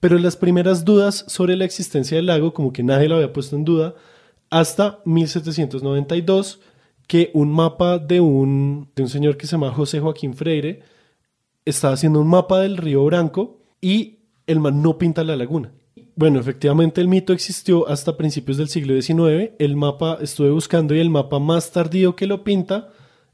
[0.00, 3.56] Pero las primeras dudas sobre la existencia del lago, como que nadie lo había puesto
[3.56, 3.94] en duda,
[4.50, 6.60] hasta 1792,
[7.06, 10.82] que un mapa de un, de un señor que se llama José Joaquín Freire
[11.64, 15.72] estaba haciendo un mapa del río Branco y el man no pinta la laguna.
[16.22, 19.54] Bueno, efectivamente el mito existió hasta principios del siglo XIX.
[19.58, 22.90] El mapa estuve buscando y el mapa más tardío que lo pinta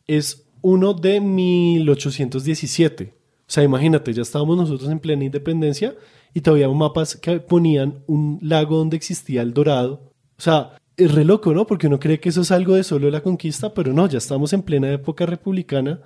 [0.06, 3.12] es uno de 1817.
[3.12, 5.96] O sea, imagínate, ya estábamos nosotros en plena independencia
[6.32, 10.10] y todavía mapas que ponían un lago donde existía el dorado.
[10.38, 11.66] O sea, es re loco, ¿no?
[11.66, 14.54] Porque uno cree que eso es algo de solo la conquista, pero no, ya estamos
[14.54, 16.00] en plena época republicana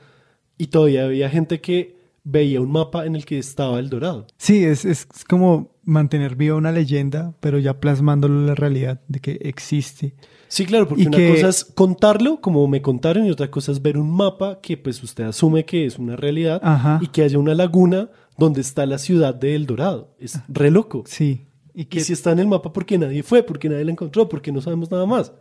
[0.59, 4.27] y todavía había gente que veía un mapa en el que estaba el dorado.
[4.37, 9.21] Sí, es, es como mantener viva una leyenda, pero ya plasmándolo en la realidad de
[9.21, 10.15] que existe.
[10.49, 13.73] Sí, claro, porque Y una que- cosa es contarlo, como me contaron, y otra cosa
[13.73, 16.99] es ver un mapa que pues usted asume que es una realidad Ajá.
[17.03, 20.15] y que haya una laguna donde está la ciudad de El Dorado.
[20.19, 21.05] Es re loco.
[21.07, 21.47] Sí.
[21.75, 24.29] Y Y que si está en el mapa porque nadie fue, porque nadie la encontró,
[24.29, 25.33] porque no sabemos nada más.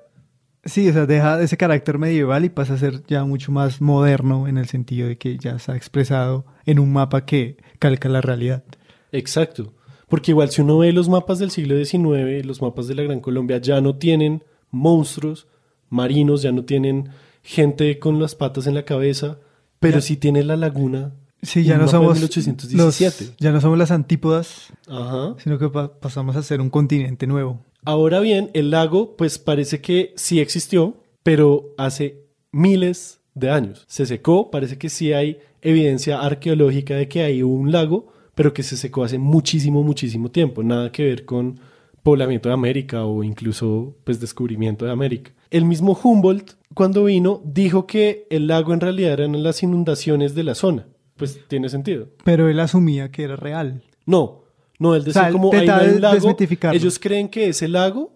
[0.64, 4.48] Sí, o sea, deja ese carácter medieval y pasa a ser ya mucho más moderno
[4.48, 8.22] en el sentido de que ya se ha expresado en un mapa que calca la
[8.22, 8.64] realidad.
[9.12, 9.74] Exacto.
[10.12, 13.20] Porque igual si uno ve los mapas del siglo XIX, los mapas de la Gran
[13.22, 15.48] Colombia ya no tienen monstruos
[15.90, 17.10] marinos, ya no tienen
[17.42, 19.40] gente con las patas en la cabeza,
[19.80, 21.14] pero sí tiene la laguna.
[21.42, 23.26] Sí, ya no somos 1817.
[23.26, 25.34] los- ya no somos las antípodas, Ajá.
[25.40, 27.60] sino que pa- pasamos a ser un continente nuevo.
[27.84, 33.86] Ahora bien, el lago, pues parece que sí existió, pero hace miles de años.
[33.88, 38.64] Se secó, parece que sí hay evidencia arqueológica de que hay un lago, pero que
[38.64, 40.64] se secó hace muchísimo, muchísimo tiempo.
[40.64, 41.60] Nada que ver con
[42.02, 45.32] poblamiento de América o incluso pues descubrimiento de América.
[45.52, 50.44] El mismo Humboldt, cuando vino, dijo que el lago en realidad eran las inundaciones de
[50.44, 50.88] la zona.
[51.18, 52.08] Pues tiene sentido.
[52.24, 53.84] Pero él asumía que era real.
[54.08, 54.42] No,
[54.80, 56.36] no, él decía O sea, como hay un lago.
[56.74, 58.12] Ellos creen que ese lago,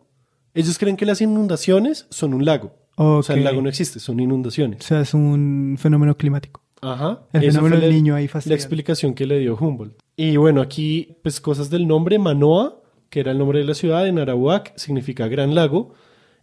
[0.55, 2.73] ellos creen que las inundaciones son un lago.
[2.95, 4.79] O sea, el lago no existe, son inundaciones.
[4.81, 6.61] O sea, es un fenómeno climático.
[6.81, 7.21] Ajá.
[7.33, 8.55] El fenómeno del la- niño ahí La fastidiado.
[8.59, 9.97] explicación que le dio Humboldt.
[10.17, 14.07] Y bueno, aquí, pues cosas del nombre, Manoa, que era el nombre de la ciudad,
[14.07, 15.93] en Arawak significa gran lago.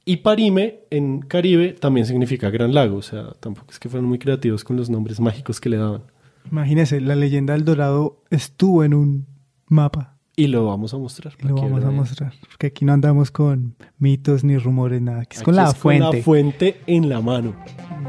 [0.04, 2.96] Y Parime, en Caribe, también significa gran lago.
[2.96, 6.02] O sea, tampoco es que fueron muy creativos con los nombres mágicos que le daban.
[6.50, 9.26] Imagínese, la leyenda del Dorado estuvo en un
[9.66, 10.16] mapa.
[10.34, 11.34] Y lo vamos a mostrar.
[11.38, 12.32] Y lo vamos a mostrar.
[12.48, 15.24] Porque aquí no andamos con mitos ni rumores, nada.
[15.30, 16.16] Es con la es fuente.
[16.16, 17.54] la fuente en la mano.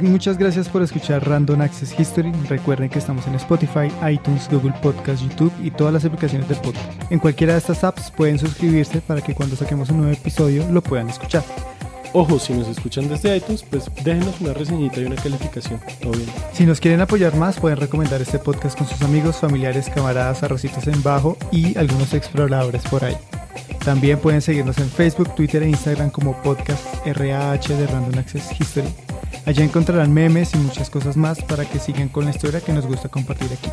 [0.01, 2.31] Muchas gracias por escuchar Random Access History.
[2.49, 7.11] Recuerden que estamos en Spotify, iTunes, Google Podcast, YouTube y todas las aplicaciones de podcast.
[7.11, 10.81] En cualquiera de estas apps pueden suscribirse para que cuando saquemos un nuevo episodio lo
[10.81, 11.43] puedan escuchar.
[12.15, 15.79] Ojo, si nos escuchan desde iTunes, pues déjenos una reseñita y una calificación.
[15.99, 16.29] Todo bien.
[16.53, 20.85] Si nos quieren apoyar más, pueden recomendar este podcast con sus amigos, familiares, camaradas, arrocitos
[20.85, 23.17] en bajo y algunos exploradores por ahí.
[23.83, 28.87] También pueden seguirnos en Facebook, Twitter e Instagram como podcast RAH de Random Access History.
[29.45, 32.85] Allá encontrarán memes y muchas cosas más para que sigan con la historia que nos
[32.85, 33.69] gusta compartir aquí.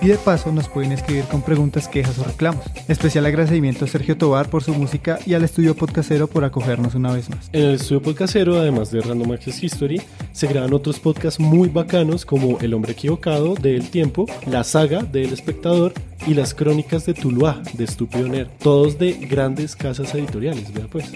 [0.00, 2.64] Y de paso nos pueden escribir con preguntas, quejas o reclamos.
[2.86, 7.12] Especial agradecimiento a Sergio Tobar por su música y al estudio podcastero por acogernos una
[7.12, 7.50] vez más.
[7.52, 12.24] En el estudio podcastero, además de Random Access History, se graban otros podcasts muy bacanos
[12.24, 15.94] como El Hombre Equivocado de El Tiempo, La Saga de El Espectador
[16.26, 18.48] y Las Crónicas de Tuluá de Estúpido Nerd.
[18.62, 21.12] Todos de grandes casas editoriales, vea pues.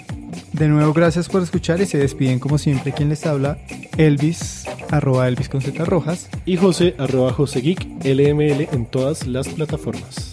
[0.53, 3.57] De nuevo, gracias por escuchar y se despiden como siempre quien les habla,
[3.97, 6.29] Elvis, arroba Elvis con Z Rojas.
[6.45, 10.32] Y José, arroba José Geek, LML en todas las plataformas.